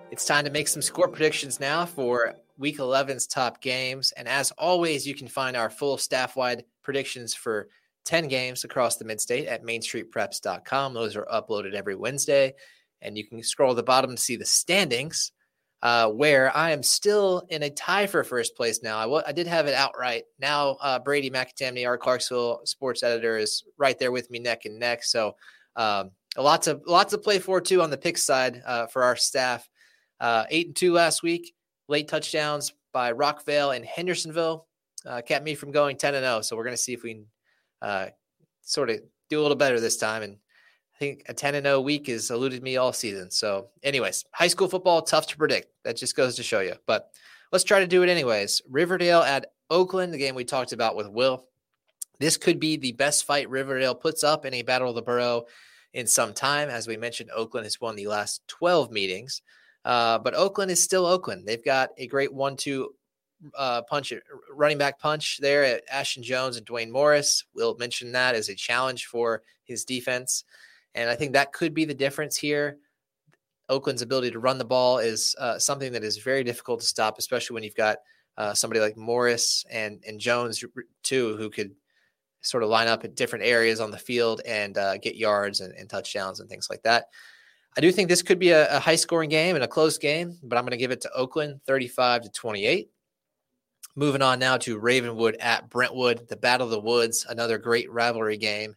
It's 0.09 0.25
time 0.25 0.45
to 0.45 0.49
make 0.49 0.69
some 0.69 0.81
score 0.81 1.09
predictions 1.09 1.59
now 1.59 1.85
for 1.85 2.35
Week 2.57 2.77
11's 2.77 3.27
top 3.27 3.59
games. 3.59 4.13
And 4.13 4.29
as 4.29 4.51
always, 4.51 5.05
you 5.05 5.13
can 5.13 5.27
find 5.27 5.57
our 5.57 5.69
full 5.69 5.97
staff 5.97 6.37
wide 6.37 6.63
predictions 6.83 7.35
for 7.35 7.67
10 8.05 8.29
games 8.29 8.63
across 8.63 8.95
the 8.95 9.03
midstate 9.03 9.51
at 9.51 9.65
mainstreetpreps.com. 9.65 10.93
Those 10.93 11.17
are 11.17 11.25
uploaded 11.25 11.73
every 11.73 11.95
Wednesday. 11.95 12.53
And 13.01 13.17
you 13.17 13.27
can 13.27 13.43
scroll 13.43 13.71
to 13.71 13.75
the 13.75 13.83
bottom 13.83 14.15
to 14.15 14.21
see 14.21 14.37
the 14.37 14.45
standings, 14.45 15.33
uh, 15.85 16.09
where 16.09 16.55
I 16.57 16.71
am 16.71 16.81
still 16.81 17.45
in 17.49 17.61
a 17.61 17.69
tie 17.69 18.07
for 18.07 18.23
first 18.23 18.55
place 18.55 18.81
now. 18.81 18.97
I, 18.97 19.03
w- 19.03 19.21
I 19.27 19.31
did 19.31 19.45
have 19.45 19.67
it 19.67 19.75
outright. 19.75 20.23
Now, 20.39 20.77
uh, 20.81 20.97
Brady 20.97 21.29
McAtamney, 21.29 21.85
our 21.85 21.95
Clarksville 21.95 22.61
sports 22.65 23.03
editor, 23.03 23.37
is 23.37 23.63
right 23.77 23.97
there 23.99 24.11
with 24.11 24.31
me 24.31 24.39
neck 24.39 24.65
and 24.65 24.79
neck. 24.79 25.03
So, 25.03 25.35
um, 25.75 26.09
lots 26.35 26.65
of 26.65 26.81
lots 26.87 27.11
to 27.11 27.19
play 27.19 27.37
for 27.37 27.61
too 27.61 27.83
on 27.83 27.91
the 27.91 27.99
pick 27.99 28.17
side 28.17 28.63
uh, 28.65 28.87
for 28.87 29.03
our 29.03 29.15
staff. 29.15 29.69
Uh, 30.19 30.45
eight 30.49 30.65
and 30.65 30.75
two 30.75 30.91
last 30.91 31.21
week, 31.21 31.53
late 31.87 32.07
touchdowns 32.07 32.73
by 32.91 33.13
Rockvale 33.13 33.75
and 33.75 33.85
Hendersonville 33.85 34.65
uh, 35.05 35.21
kept 35.21 35.45
me 35.45 35.53
from 35.53 35.69
going 35.69 35.97
10 35.97 36.15
and 36.15 36.23
0. 36.23 36.41
So 36.41 36.55
we're 36.55 36.63
going 36.63 36.75
to 36.75 36.81
see 36.81 36.93
if 36.93 37.03
we 37.03 37.13
can 37.13 37.25
uh, 37.83 38.07
sort 38.63 38.89
of 38.89 39.01
do 39.29 39.39
a 39.39 39.43
little 39.43 39.55
better 39.55 39.79
this 39.79 39.97
time. 39.97 40.23
And 40.23 40.37
I 40.95 40.97
think 40.97 41.23
a 41.27 41.33
10 41.33 41.55
and 41.55 41.65
0 41.65 41.81
week 41.81 42.07
has 42.07 42.31
eluded 42.31 42.63
me 42.63 42.77
all 42.77 42.93
season. 42.93 43.29
So, 43.29 43.67
anyways, 43.83 44.23
high 44.31 44.47
school 44.47 44.69
football, 44.69 45.01
tough 45.01 45.27
to 45.27 45.37
predict. 45.37 45.67
That 45.83 45.97
just 45.97 46.15
goes 46.15 46.35
to 46.37 46.43
show 46.43 46.61
you. 46.61 46.75
But 46.85 47.11
let's 47.51 47.65
try 47.65 47.81
to 47.81 47.87
do 47.87 48.01
it 48.03 48.09
anyways. 48.09 48.61
Riverdale 48.69 49.21
at 49.21 49.51
Oakland, 49.69 50.13
the 50.13 50.17
game 50.17 50.35
we 50.35 50.45
talked 50.45 50.71
about 50.71 50.95
with 50.95 51.09
Will. 51.09 51.45
This 52.19 52.37
could 52.37 52.61
be 52.61 52.77
the 52.77 52.93
best 52.93 53.25
fight 53.25 53.49
Riverdale 53.49 53.93
puts 53.93 54.23
up 54.23 54.45
in 54.45 54.53
a 54.53 54.61
Battle 54.61 54.89
of 54.89 54.95
the 54.95 55.01
Boro 55.01 55.45
in 55.93 56.07
some 56.07 56.33
time. 56.33 56.69
As 56.69 56.87
we 56.87 56.95
mentioned, 56.95 57.29
Oakland 57.35 57.65
has 57.65 57.81
won 57.81 57.95
the 57.95 58.07
last 58.07 58.47
12 58.47 58.89
meetings. 58.91 59.41
Uh, 59.83 60.17
but 60.17 60.33
Oakland 60.33 60.71
is 60.71 60.81
still 60.81 61.05
Oakland. 61.05 61.45
They've 61.45 61.63
got 61.63 61.89
a 61.97 62.07
great 62.07 62.33
one-two 62.33 62.95
uh, 63.55 63.81
punch, 63.83 64.13
running 64.49 64.77
back 64.77 64.99
punch 64.99 65.39
there 65.41 65.63
at 65.63 65.83
Ashton 65.91 66.23
Jones 66.23 66.57
and 66.57 66.65
Dwayne 66.65 66.89
Morris. 66.89 67.43
We'll 67.53 67.75
mention 67.75 68.11
that 68.13 68.33
as 68.33 68.49
a 68.49 68.55
challenge 68.55 69.05
for 69.05 69.43
his 69.63 69.85
defense, 69.85 70.43
and 70.95 71.09
I 71.09 71.15
think 71.15 71.33
that 71.33 71.53
could 71.53 71.73
be 71.73 71.85
the 71.85 71.93
difference 71.93 72.35
here. 72.35 72.77
Oakland's 73.69 74.01
ability 74.01 74.31
to 74.31 74.39
run 74.39 74.57
the 74.57 74.65
ball 74.65 74.99
is 74.99 75.35
uh, 75.39 75.59
something 75.59 75.91
that 75.91 76.03
is 76.03 76.17
very 76.17 76.43
difficult 76.43 76.79
to 76.79 76.85
stop, 76.85 77.17
especially 77.17 77.53
when 77.53 77.63
you've 77.63 77.75
got 77.75 77.97
uh, 78.37 78.53
somebody 78.53 78.79
like 78.79 78.97
Morris 78.97 79.65
and 79.69 80.03
and 80.07 80.19
Jones 80.19 80.63
too, 81.03 81.37
who 81.37 81.49
could 81.49 81.71
sort 82.41 82.63
of 82.63 82.69
line 82.69 82.87
up 82.87 83.03
at 83.03 83.15
different 83.15 83.43
areas 83.43 83.79
on 83.79 83.91
the 83.91 83.97
field 83.97 84.41
and 84.45 84.77
uh, 84.77 84.97
get 84.97 85.15
yards 85.15 85.61
and, 85.61 85.73
and 85.73 85.89
touchdowns 85.89 86.39
and 86.39 86.49
things 86.49 86.69
like 86.69 86.83
that. 86.83 87.05
I 87.77 87.81
do 87.81 87.91
think 87.91 88.07
this 88.07 88.21
could 88.21 88.39
be 88.39 88.51
a, 88.51 88.77
a 88.77 88.79
high 88.79 88.95
scoring 88.95 89.29
game 89.29 89.55
and 89.55 89.63
a 89.63 89.67
close 89.67 89.97
game, 89.97 90.37
but 90.43 90.57
I'm 90.57 90.63
going 90.63 90.71
to 90.71 90.77
give 90.77 90.91
it 90.91 91.01
to 91.01 91.11
Oakland 91.13 91.59
35 91.65 92.23
to 92.23 92.29
28. 92.29 92.89
Moving 93.95 94.21
on 94.21 94.39
now 94.39 94.57
to 94.57 94.77
Ravenwood 94.77 95.37
at 95.39 95.69
Brentwood, 95.69 96.27
the 96.27 96.35
Battle 96.35 96.67
of 96.67 96.71
the 96.71 96.79
Woods, 96.79 97.25
another 97.27 97.57
great 97.57 97.91
rivalry 97.91 98.37
game. 98.37 98.75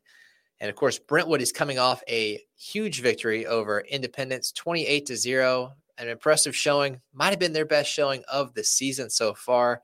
And 0.61 0.69
of 0.69 0.77
course, 0.77 0.99
Brentwood 0.99 1.41
is 1.41 1.53
coming 1.53 1.79
off 1.79 2.03
a 2.09 2.41
huge 2.57 3.01
victory 3.01 3.47
over 3.47 3.81
Independence 3.81 4.53
28 4.53 5.07
to 5.07 5.17
0. 5.17 5.73
An 5.99 6.09
impressive 6.09 6.55
showing, 6.55 7.01
might 7.13 7.31
have 7.31 7.41
been 7.41 7.53
their 7.53 7.65
best 7.65 7.91
showing 7.91 8.23
of 8.29 8.55
the 8.55 8.63
season 8.63 9.11
so 9.11 9.35
far. 9.35 9.83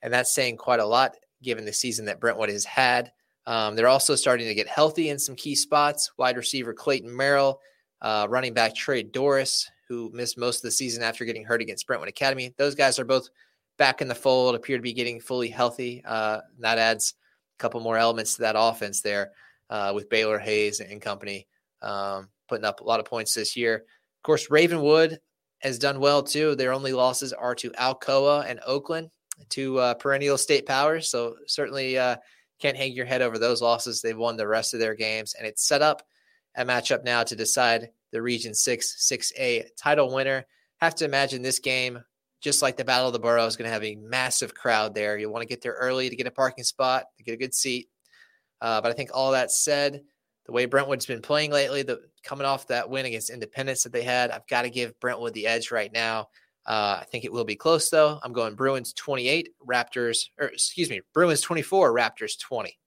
And 0.00 0.12
that's 0.12 0.34
saying 0.34 0.56
quite 0.56 0.80
a 0.80 0.86
lot 0.86 1.16
given 1.42 1.64
the 1.64 1.72
season 1.72 2.06
that 2.06 2.20
Brentwood 2.20 2.48
has 2.48 2.64
had. 2.64 3.12
Um, 3.46 3.74
they're 3.74 3.88
also 3.88 4.14
starting 4.14 4.46
to 4.46 4.54
get 4.54 4.68
healthy 4.68 5.10
in 5.10 5.18
some 5.18 5.36
key 5.36 5.54
spots. 5.54 6.12
Wide 6.16 6.36
receiver 6.36 6.72
Clayton 6.72 7.14
Merrill 7.14 7.60
uh, 8.00 8.26
running 8.30 8.54
back 8.54 8.74
Trey 8.74 9.02
Doris, 9.02 9.70
who 9.88 10.10
missed 10.14 10.38
most 10.38 10.58
of 10.58 10.62
the 10.62 10.70
season 10.70 11.02
after 11.02 11.24
getting 11.24 11.44
hurt 11.44 11.60
against 11.60 11.86
Brentwood 11.86 12.08
Academy. 12.08 12.54
Those 12.56 12.74
guys 12.74 12.98
are 12.98 13.04
both 13.04 13.28
back 13.78 14.00
in 14.00 14.08
the 14.08 14.14
fold, 14.14 14.54
appear 14.54 14.76
to 14.76 14.82
be 14.82 14.92
getting 14.92 15.20
fully 15.20 15.48
healthy. 15.48 16.02
Uh, 16.06 16.40
that 16.60 16.78
adds 16.78 17.14
a 17.58 17.62
couple 17.62 17.80
more 17.80 17.98
elements 17.98 18.36
to 18.36 18.42
that 18.42 18.54
offense 18.56 19.00
there 19.00 19.32
uh, 19.72 19.90
with 19.94 20.10
Baylor 20.10 20.38
Hayes 20.38 20.80
and 20.80 21.00
company 21.00 21.46
um, 21.80 22.28
putting 22.46 22.66
up 22.66 22.80
a 22.80 22.84
lot 22.84 23.00
of 23.00 23.06
points 23.06 23.32
this 23.32 23.56
year. 23.56 23.76
Of 23.76 24.22
course, 24.22 24.50
Ravenwood 24.50 25.18
has 25.60 25.78
done 25.78 25.98
well 25.98 26.22
too. 26.22 26.54
Their 26.54 26.74
only 26.74 26.92
losses 26.92 27.32
are 27.32 27.54
to 27.54 27.70
Alcoa 27.70 28.44
and 28.46 28.60
Oakland, 28.66 29.08
two 29.48 29.78
uh, 29.78 29.94
perennial 29.94 30.36
state 30.36 30.66
powers. 30.66 31.08
So 31.08 31.36
certainly 31.46 31.98
uh, 31.98 32.16
can't 32.60 32.76
hang 32.76 32.92
your 32.92 33.06
head 33.06 33.22
over 33.22 33.38
those 33.38 33.62
losses. 33.62 34.02
They've 34.02 34.16
won 34.16 34.36
the 34.36 34.46
rest 34.46 34.74
of 34.74 34.80
their 34.80 34.94
games, 34.94 35.34
and 35.34 35.46
it's 35.46 35.66
set 35.66 35.80
up 35.80 36.02
a 36.54 36.66
matchup 36.66 37.02
now 37.02 37.22
to 37.22 37.34
decide 37.34 37.88
the 38.12 38.20
Region 38.20 38.52
6 38.52 39.08
6A 39.10 39.68
title 39.78 40.12
winner. 40.12 40.44
Have 40.82 40.94
to 40.96 41.06
imagine 41.06 41.40
this 41.40 41.60
game, 41.60 41.98
just 42.42 42.60
like 42.60 42.76
the 42.76 42.84
Battle 42.84 43.06
of 43.06 43.14
the 43.14 43.18
Boro, 43.18 43.46
is 43.46 43.56
going 43.56 43.68
to 43.68 43.72
have 43.72 43.84
a 43.84 43.96
massive 43.96 44.54
crowd 44.54 44.94
there. 44.94 45.16
You 45.16 45.30
want 45.30 45.42
to 45.42 45.48
get 45.48 45.62
there 45.62 45.72
early 45.72 46.10
to 46.10 46.16
get 46.16 46.26
a 46.26 46.30
parking 46.30 46.64
spot, 46.64 47.04
to 47.16 47.24
get 47.24 47.32
a 47.32 47.38
good 47.38 47.54
seat. 47.54 47.88
Uh, 48.62 48.80
but 48.80 48.92
I 48.92 48.94
think 48.94 49.10
all 49.12 49.32
that 49.32 49.50
said, 49.50 50.02
the 50.46 50.52
way 50.52 50.66
Brentwood's 50.66 51.04
been 51.04 51.20
playing 51.20 51.50
lately, 51.50 51.82
the 51.82 52.00
coming 52.22 52.46
off 52.46 52.68
that 52.68 52.88
win 52.88 53.06
against 53.06 53.28
Independence 53.28 53.82
that 53.82 53.92
they 53.92 54.02
had, 54.02 54.30
I've 54.30 54.46
got 54.46 54.62
to 54.62 54.70
give 54.70 54.98
Brentwood 55.00 55.34
the 55.34 55.48
edge 55.48 55.72
right 55.72 55.92
now. 55.92 56.28
Uh, 56.64 56.98
I 57.00 57.04
think 57.10 57.24
it 57.24 57.32
will 57.32 57.44
be 57.44 57.56
close 57.56 57.90
though. 57.90 58.20
I'm 58.22 58.32
going 58.32 58.54
Bruins 58.54 58.92
28, 58.92 59.48
Raptors, 59.68 60.28
or 60.40 60.46
excuse 60.46 60.88
me, 60.90 61.00
Bruins 61.12 61.40
24, 61.40 61.92
Raptors 61.92 62.38
20. 62.38 62.78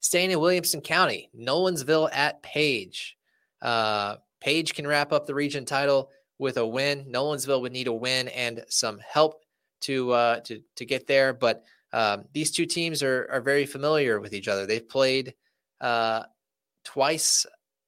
Staying 0.00 0.32
in 0.32 0.40
Williamson 0.40 0.82
County, 0.82 1.30
Nolensville 1.34 2.10
at 2.12 2.42
Page. 2.42 3.16
Uh, 3.62 4.16
Page 4.40 4.74
can 4.74 4.86
wrap 4.86 5.12
up 5.12 5.26
the 5.26 5.34
region 5.34 5.64
title 5.64 6.10
with 6.38 6.58
a 6.58 6.66
win. 6.66 7.06
Nolensville 7.06 7.62
would 7.62 7.72
need 7.72 7.86
a 7.86 7.92
win 7.92 8.28
and 8.28 8.62
some 8.68 8.98
help 8.98 9.41
to 9.82 10.12
uh, 10.12 10.40
to 10.40 10.60
to 10.76 10.84
get 10.84 11.06
there. 11.06 11.32
But 11.32 11.64
um, 11.92 12.24
these 12.32 12.50
two 12.50 12.66
teams 12.66 13.02
are 13.02 13.28
are 13.30 13.40
very 13.40 13.66
familiar 13.66 14.20
with 14.20 14.34
each 14.34 14.48
other. 14.48 14.66
They've 14.66 14.88
played 14.88 15.34
uh, 15.80 16.24
twice 16.84 17.46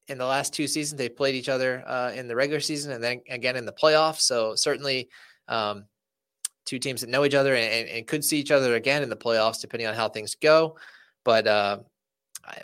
in 0.08 0.18
the 0.18 0.26
last 0.26 0.52
two 0.52 0.66
seasons. 0.66 0.98
They've 0.98 1.14
played 1.14 1.34
each 1.34 1.48
other 1.48 1.82
uh, 1.86 2.12
in 2.14 2.28
the 2.28 2.36
regular 2.36 2.60
season 2.60 2.92
and 2.92 3.02
then 3.02 3.22
again 3.28 3.56
in 3.56 3.66
the 3.66 3.72
playoffs. 3.72 4.20
So 4.20 4.54
certainly. 4.54 5.08
Um, 5.48 5.86
two 6.64 6.78
teams 6.78 7.02
that 7.02 7.10
know 7.10 7.26
each 7.26 7.34
other 7.34 7.54
and, 7.54 7.88
and, 7.90 8.06
could 8.06 8.24
see 8.24 8.38
each 8.38 8.50
other 8.50 8.74
again 8.74 9.02
in 9.02 9.10
the 9.10 9.16
playoffs, 9.16 9.60
depending 9.60 9.86
on 9.86 9.92
how 9.94 10.08
things 10.08 10.34
go. 10.34 10.78
But 11.22 11.46
uh, 11.46 11.80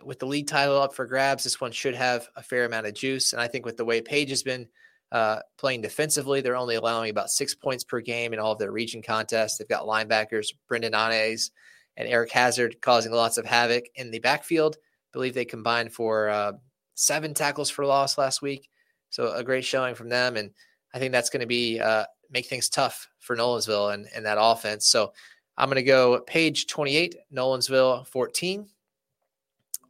with 0.05 0.19
the 0.19 0.27
league 0.27 0.47
title 0.47 0.81
up 0.81 0.95
for 0.95 1.07
grabs, 1.07 1.45
this 1.45 1.61
one 1.61 1.73
should 1.73 1.95
have 1.95 2.29
a 2.37 2.43
fair 2.43 2.65
amount 2.65 2.87
of 2.87 2.95
juice. 2.95 3.33
And 3.33 3.41
I 3.41 3.49
think 3.49 3.65
with 3.65 3.77
the 3.77 3.85
way 3.85 4.01
Page 4.01 4.31
has 4.31 4.43
been 4.43 4.69
uh, 5.13 5.41
playing 5.59 5.83
defensively, 5.83 6.41
they're 6.41 6.57
only 6.57 6.77
allowing 6.77 7.11
about 7.11 7.31
six 7.31 7.55
points 7.55 7.85
per 7.85 8.01
game 8.01 8.33
in 8.33 8.39
all 8.39 8.53
of 8.53 8.59
their 8.59 8.73
region 8.73 9.03
contests. 9.03 9.59
They've 9.59 9.69
got 9.69 9.87
linebackers 9.87 10.49
Brendan 10.69 10.95
Anes 10.95 11.51
and 11.97 12.09
Eric 12.09 12.31
Hazard 12.31 12.81
causing 12.81 13.13
lots 13.13 13.37
of 13.37 13.45
havoc 13.45 13.85
in 13.97 14.11
the 14.11 14.21
backfield. 14.21 14.77
I 14.77 15.13
believe 15.13 15.35
they 15.35 15.45
combined 15.45 15.93
for 15.93 16.29
uh, 16.29 16.53
seven 16.95 17.35
tackles 17.35 17.71
for 17.71 17.85
loss 17.85 18.19
last 18.19 18.43
week. 18.43 18.69
So 19.11 19.33
a 19.33 19.43
great 19.43 19.65
showing 19.65 19.95
from 19.95 20.09
them. 20.09 20.37
And 20.37 20.51
I 20.95 20.99
think 20.99 21.13
that's 21.13 21.31
going 21.31 21.41
to 21.41 21.47
be 21.47 21.81
uh, 21.81 22.05
make 22.31 22.47
things 22.47 22.69
tough 22.69 23.09
for 23.19 23.37
Nolensville 23.37 23.93
and, 23.93 24.07
and 24.15 24.25
that 24.25 24.39
offense. 24.41 24.87
So 24.87 25.13
I'm 25.57 25.69
going 25.69 25.77
to 25.77 25.83
go 25.83 26.21
page 26.21 26.67
28, 26.69 27.17
Nolensville 27.35 28.07
14. 28.07 28.67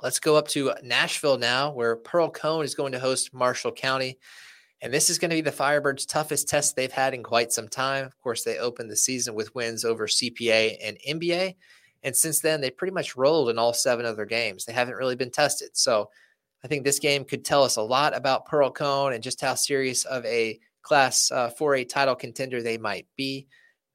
Let's 0.03 0.19
go 0.19 0.37
up 0.37 0.49
to 0.49 0.73
Nashville 0.83 1.37
now, 1.37 1.73
where 1.73 1.97
Pearl-Cohn 1.97 2.65
is 2.65 2.75
going 2.75 2.93
to 2.93 2.99
host 2.99 3.35
Marshall 3.35 3.73
County. 3.73 4.19
And 4.83 4.93
this 4.93 5.11
is 5.11 5.19
going 5.19 5.31
to 5.31 5.37
be 5.37 5.43
the 5.43 5.51
Firebirds' 5.51 6.07
toughest 6.07 6.49
test 6.49 6.75
they've 6.75 6.91
had 6.91 7.13
in 7.13 7.23
quite 7.23 7.53
some 7.53 7.69
time. 7.69 8.07
Of 8.07 8.19
course, 8.21 8.45
they 8.45 8.59
opened 8.59 8.91
the 8.91 8.97
season 8.97 9.35
with 9.35 9.55
wins 9.55 9.85
over 9.85 10.07
CPA 10.07 10.79
and 10.83 10.97
MBA. 11.09 11.57
And 12.03 12.17
since 12.17 12.41
then, 12.41 12.61
they 12.61 12.71
pretty 12.71 12.95
much 12.95 13.17
rolled 13.17 13.51
in 13.51 13.59
all 13.59 13.75
seven 13.75 14.07
of 14.07 14.17
their 14.17 14.25
games. 14.25 14.65
They 14.65 14.73
haven't 14.73 14.97
really 14.97 15.17
been 15.17 15.31
tested. 15.31 15.71
So 15.75 16.09
I 16.65 16.69
think 16.69 16.85
this 16.85 16.99
game 16.99 17.25
could 17.25 17.45
tell 17.45 17.63
us 17.63 17.77
a 17.77 17.83
lot 17.83 18.17
about 18.17 18.47
Pearl-Cohn 18.47 19.13
and 19.13 19.23
just 19.23 19.41
how 19.41 19.55
serious 19.55 20.05
of 20.05 20.25
a 20.25 20.59
Class 20.83 21.31
uh, 21.31 21.51
4A 21.59 21.89
title 21.89 22.15
contender 22.15 22.63
they 22.63 22.79
might 22.79 23.07
be. 23.17 23.47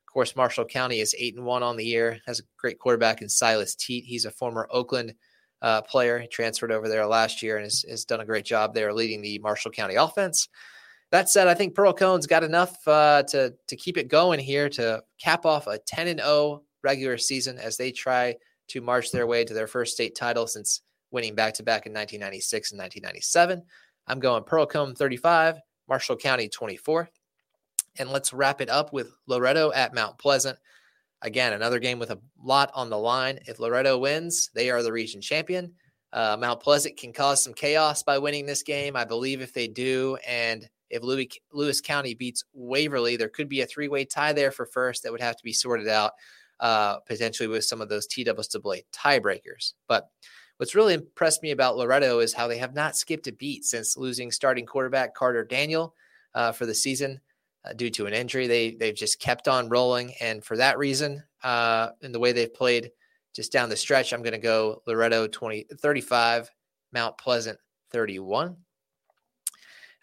Of 0.08 0.14
course, 0.14 0.36
Marshall 0.36 0.66
County 0.66 1.00
is 1.00 1.16
8 1.18 1.36
and 1.36 1.46
1 1.46 1.64
on 1.64 1.78
the 1.78 1.86
year, 1.86 2.20
has 2.28 2.40
a 2.40 2.44
great 2.58 2.78
quarterback 2.78 3.24
in 3.24 3.30
Silas 3.30 3.76
Teat. 3.76 4.06
He's 4.06 4.26
a 4.26 4.32
former 4.32 4.68
Oakland 4.72 5.16
uh, 5.62 5.82
player. 5.82 6.20
He 6.20 6.28
transferred 6.28 6.72
over 6.72 6.88
there 6.88 7.08
last 7.08 7.42
year 7.42 7.58
and 7.58 7.64
has, 7.64 7.84
has, 7.90 8.06
done 8.06 8.22
a 8.22 8.26
great 8.26 8.46
job 8.46 8.74
there 8.74 8.94
leading 8.94 9.22
the 9.22 9.40
Marshall 9.40 9.72
County 9.72 9.96
offense. 9.96 10.48
That 11.16 11.30
said, 11.30 11.48
I 11.48 11.54
think 11.54 11.76
Pearl-Cohn's 11.76 12.28
got 12.28 12.44
enough 12.44 12.86
uh, 12.86 13.24
to 13.30 13.54
to 13.68 13.76
keep 13.78 13.98
it 13.98 14.10
going 14.10 14.38
here 14.38 14.68
to 14.72 15.02
cap 15.18 15.46
off 15.46 15.66
a 15.66 15.78
10 15.78 16.10
and 16.10 16.20
0 16.20 16.64
regular 16.84 17.18
season 17.18 17.58
as 17.58 17.78
they 17.78 17.94
try 17.94 18.36
to 18.68 18.82
march 18.82 19.12
their 19.12 19.26
way 19.26 19.46
to 19.46 19.54
their 19.54 19.66
first 19.66 19.94
state 19.94 20.14
title 20.14 20.46
since 20.46 20.82
winning 21.12 21.34
back 21.34 21.54
to 21.54 21.64
back 21.64 21.86
in 21.86 21.94
1996 21.94 22.74
and 22.74 22.80
1997. 22.80 23.64
I'm 24.08 24.20
going 24.20 24.44
Pearl-Cohn 24.44 24.94
35, 24.94 25.56
Marshall 25.88 26.18
County 26.18 26.50
24. 26.50 27.08
And 27.98 28.10
let's 28.10 28.34
wrap 28.34 28.60
it 28.60 28.70
up 28.70 28.92
with 28.92 29.10
Loretto 29.26 29.72
at 29.72 29.96
Mount 29.96 30.18
Pleasant. 30.18 30.60
Again, 31.22 31.54
another 31.54 31.80
game 31.80 31.98
with 31.98 32.12
a 32.12 32.20
lot 32.44 32.72
on 32.74 32.90
the 32.90 33.00
line. 33.00 33.40
If 33.48 33.62
Loretto 33.62 33.98
wins, 33.98 34.50
they 34.54 34.70
are 34.70 34.84
the 34.84 34.92
region 34.92 35.22
champion. 35.22 35.76
Uh, 36.12 36.36
Mount 36.38 36.60
Pleasant 36.60 36.98
can 36.98 37.14
cause 37.14 37.42
some 37.42 37.54
chaos 37.54 38.04
by 38.04 38.18
winning 38.18 38.46
this 38.46 38.64
game. 38.64 38.98
I 38.98 39.06
believe 39.06 39.40
if 39.40 39.54
they 39.54 39.70
do, 39.70 40.18
and 40.28 40.68
if 40.96 41.04
Louis, 41.04 41.30
Lewis 41.52 41.82
County 41.82 42.14
beats 42.14 42.44
Waverly, 42.54 43.18
there 43.18 43.30
could 43.30 43.50
be 43.50 43.62
a 43.62 43.66
three 43.66 43.88
way 43.88 44.06
tie 44.06 44.34
there 44.34 44.52
for 44.52 44.66
first 44.66 45.04
that 45.04 45.12
would 45.12 45.22
have 45.22 45.36
to 45.36 45.44
be 45.44 45.54
sorted 45.54 45.88
out 45.88 46.14
uh, 46.60 47.00
potentially 47.00 47.48
with 47.48 47.66
some 47.66 47.82
of 47.82 47.90
those 47.90 48.08
TWA 48.08 48.78
tiebreakers. 48.94 49.74
But 49.88 50.10
what's 50.58 50.76
really 50.76 50.94
impressed 50.94 51.44
me 51.44 51.52
about 51.52 51.78
Loretto 51.78 52.20
is 52.20 52.34
how 52.34 52.48
they 52.48 52.58
have 52.58 52.74
not 52.74 52.96
skipped 52.96 53.28
a 53.28 53.34
beat 53.34 53.66
since 53.66 53.98
losing 53.98 54.32
starting 54.32 54.66
quarterback 54.66 55.14
Carter 55.14 55.44
Daniel 55.44 55.94
uh, 56.34 56.52
for 56.52 56.66
the 56.66 56.74
season 56.74 57.20
uh, 57.66 57.74
due 57.74 57.90
to 57.90 58.06
an 58.06 58.14
injury. 58.14 58.48
They 58.48 58.72
they've 58.72 58.96
just 58.96 59.20
kept 59.20 59.48
on 59.48 59.70
rolling, 59.70 60.14
and 60.22 60.44
for 60.44 60.58
that 60.58 60.78
reason, 60.78 61.24
uh, 61.44 61.90
in 62.02 62.12
the 62.12 62.20
way 62.20 62.32
they've 62.32 62.54
played 62.54 62.92
just 63.36 63.52
down 63.52 63.70
the 63.70 63.76
stretch, 63.76 64.14
I'm 64.14 64.24
going 64.24 64.32
to 64.32 64.40
go 64.40 64.82
Loretto 64.88 65.28
20, 65.28 65.66
35, 65.82 66.50
Mount 66.94 67.18
Pleasant 67.18 67.60
31. 67.92 68.56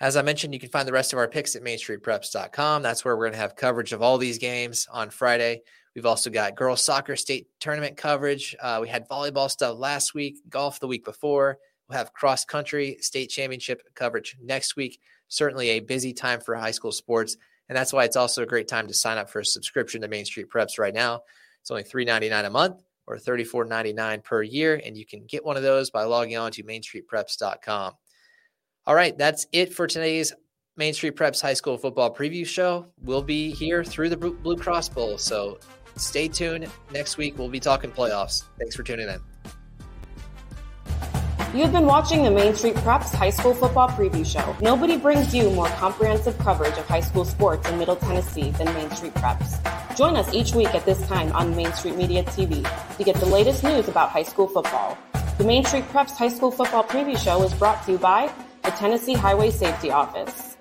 As 0.02 0.16
I 0.16 0.22
mentioned, 0.22 0.52
you 0.52 0.58
can 0.58 0.68
find 0.68 0.88
the 0.88 0.92
rest 0.92 1.12
of 1.12 1.20
our 1.20 1.28
picks 1.28 1.54
at 1.54 1.62
mainstreetpreps.com. 1.62 2.82
That's 2.82 3.04
where 3.04 3.16
we're 3.16 3.26
going 3.26 3.34
to 3.34 3.38
have 3.38 3.54
coverage 3.54 3.92
of 3.92 4.02
all 4.02 4.18
these 4.18 4.38
games 4.38 4.88
on 4.90 5.10
Friday. 5.10 5.62
We've 5.94 6.06
also 6.06 6.28
got 6.28 6.56
girls 6.56 6.84
soccer 6.84 7.14
state 7.14 7.46
tournament 7.60 7.96
coverage. 7.96 8.56
Uh, 8.60 8.80
we 8.82 8.88
had 8.88 9.08
volleyball 9.08 9.48
stuff 9.48 9.78
last 9.78 10.12
week, 10.12 10.38
golf 10.48 10.80
the 10.80 10.88
week 10.88 11.04
before. 11.04 11.58
We'll 11.88 11.98
have 11.98 12.12
cross 12.12 12.44
country 12.44 12.96
state 13.00 13.28
championship 13.28 13.80
coverage 13.94 14.36
next 14.42 14.74
week. 14.74 14.98
Certainly 15.28 15.70
a 15.70 15.80
busy 15.80 16.12
time 16.12 16.40
for 16.40 16.56
high 16.56 16.72
school 16.72 16.90
sports. 16.90 17.36
And 17.68 17.78
that's 17.78 17.92
why 17.92 18.02
it's 18.02 18.16
also 18.16 18.42
a 18.42 18.46
great 18.46 18.66
time 18.66 18.88
to 18.88 18.94
sign 18.94 19.18
up 19.18 19.30
for 19.30 19.38
a 19.38 19.44
subscription 19.44 20.00
to 20.00 20.08
Main 20.08 20.24
Street 20.24 20.48
Preps 20.52 20.80
right 20.80 20.92
now. 20.92 21.20
It's 21.60 21.70
only 21.70 21.84
$3.99 21.84 22.44
a 22.44 22.50
month 22.50 22.82
or 23.06 23.18
$34.99 23.18 24.24
per 24.24 24.42
year. 24.42 24.82
And 24.84 24.96
you 24.96 25.06
can 25.06 25.26
get 25.26 25.44
one 25.44 25.56
of 25.56 25.62
those 25.62 25.90
by 25.90 26.02
logging 26.02 26.36
on 26.36 26.50
to 26.52 26.64
mainstreetpreps.com. 26.64 27.92
All 28.84 28.96
right, 28.96 29.16
that's 29.16 29.46
it 29.52 29.72
for 29.72 29.86
today's 29.86 30.32
Main 30.76 30.92
Street 30.92 31.14
Preps 31.14 31.40
High 31.40 31.54
School 31.54 31.78
Football 31.78 32.12
Preview 32.12 32.44
Show. 32.44 32.86
We'll 33.00 33.22
be 33.22 33.52
here 33.52 33.84
through 33.84 34.08
the 34.08 34.16
Blue 34.16 34.56
Cross 34.56 34.88
Bowl. 34.88 35.18
So 35.18 35.60
stay 35.94 36.26
tuned. 36.26 36.68
Next 36.90 37.16
week, 37.16 37.38
we'll 37.38 37.48
be 37.48 37.60
talking 37.60 37.92
playoffs. 37.92 38.42
Thanks 38.58 38.74
for 38.74 38.82
tuning 38.82 39.08
in. 39.08 39.20
You've 41.54 41.70
been 41.70 41.86
watching 41.86 42.24
the 42.24 42.30
Main 42.32 42.56
Street 42.56 42.74
Preps 42.76 43.14
High 43.14 43.30
School 43.30 43.54
Football 43.54 43.90
Preview 43.90 44.26
Show. 44.26 44.56
Nobody 44.60 44.96
brings 44.96 45.32
you 45.32 45.50
more 45.50 45.68
comprehensive 45.68 46.36
coverage 46.38 46.76
of 46.76 46.88
high 46.88 47.02
school 47.02 47.24
sports 47.24 47.68
in 47.68 47.78
Middle 47.78 47.94
Tennessee 47.94 48.50
than 48.50 48.66
Main 48.74 48.90
Street 48.90 49.14
Preps. 49.14 49.96
Join 49.96 50.16
us 50.16 50.34
each 50.34 50.54
week 50.54 50.74
at 50.74 50.84
this 50.84 51.06
time 51.06 51.30
on 51.34 51.54
Main 51.54 51.72
Street 51.74 51.94
Media 51.94 52.24
TV 52.24 52.66
to 52.96 53.04
get 53.04 53.14
the 53.16 53.26
latest 53.26 53.62
news 53.62 53.86
about 53.86 54.08
high 54.08 54.24
school 54.24 54.48
football. 54.48 54.98
The 55.38 55.44
Main 55.44 55.64
Street 55.64 55.84
Preps 55.84 56.16
High 56.16 56.30
School 56.30 56.50
Football 56.50 56.82
Preview 56.82 57.16
Show 57.16 57.44
is 57.44 57.54
brought 57.54 57.84
to 57.86 57.92
you 57.92 57.98
by 57.98 58.32
the 58.62 58.70
Tennessee 58.70 59.14
Highway 59.14 59.50
Safety 59.50 59.90
Office. 59.90 60.51